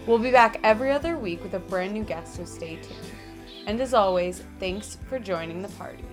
[0.06, 3.11] We'll be back every other week with a brand new guest, so stay tuned.
[3.66, 6.04] And as always, thanks for joining the party.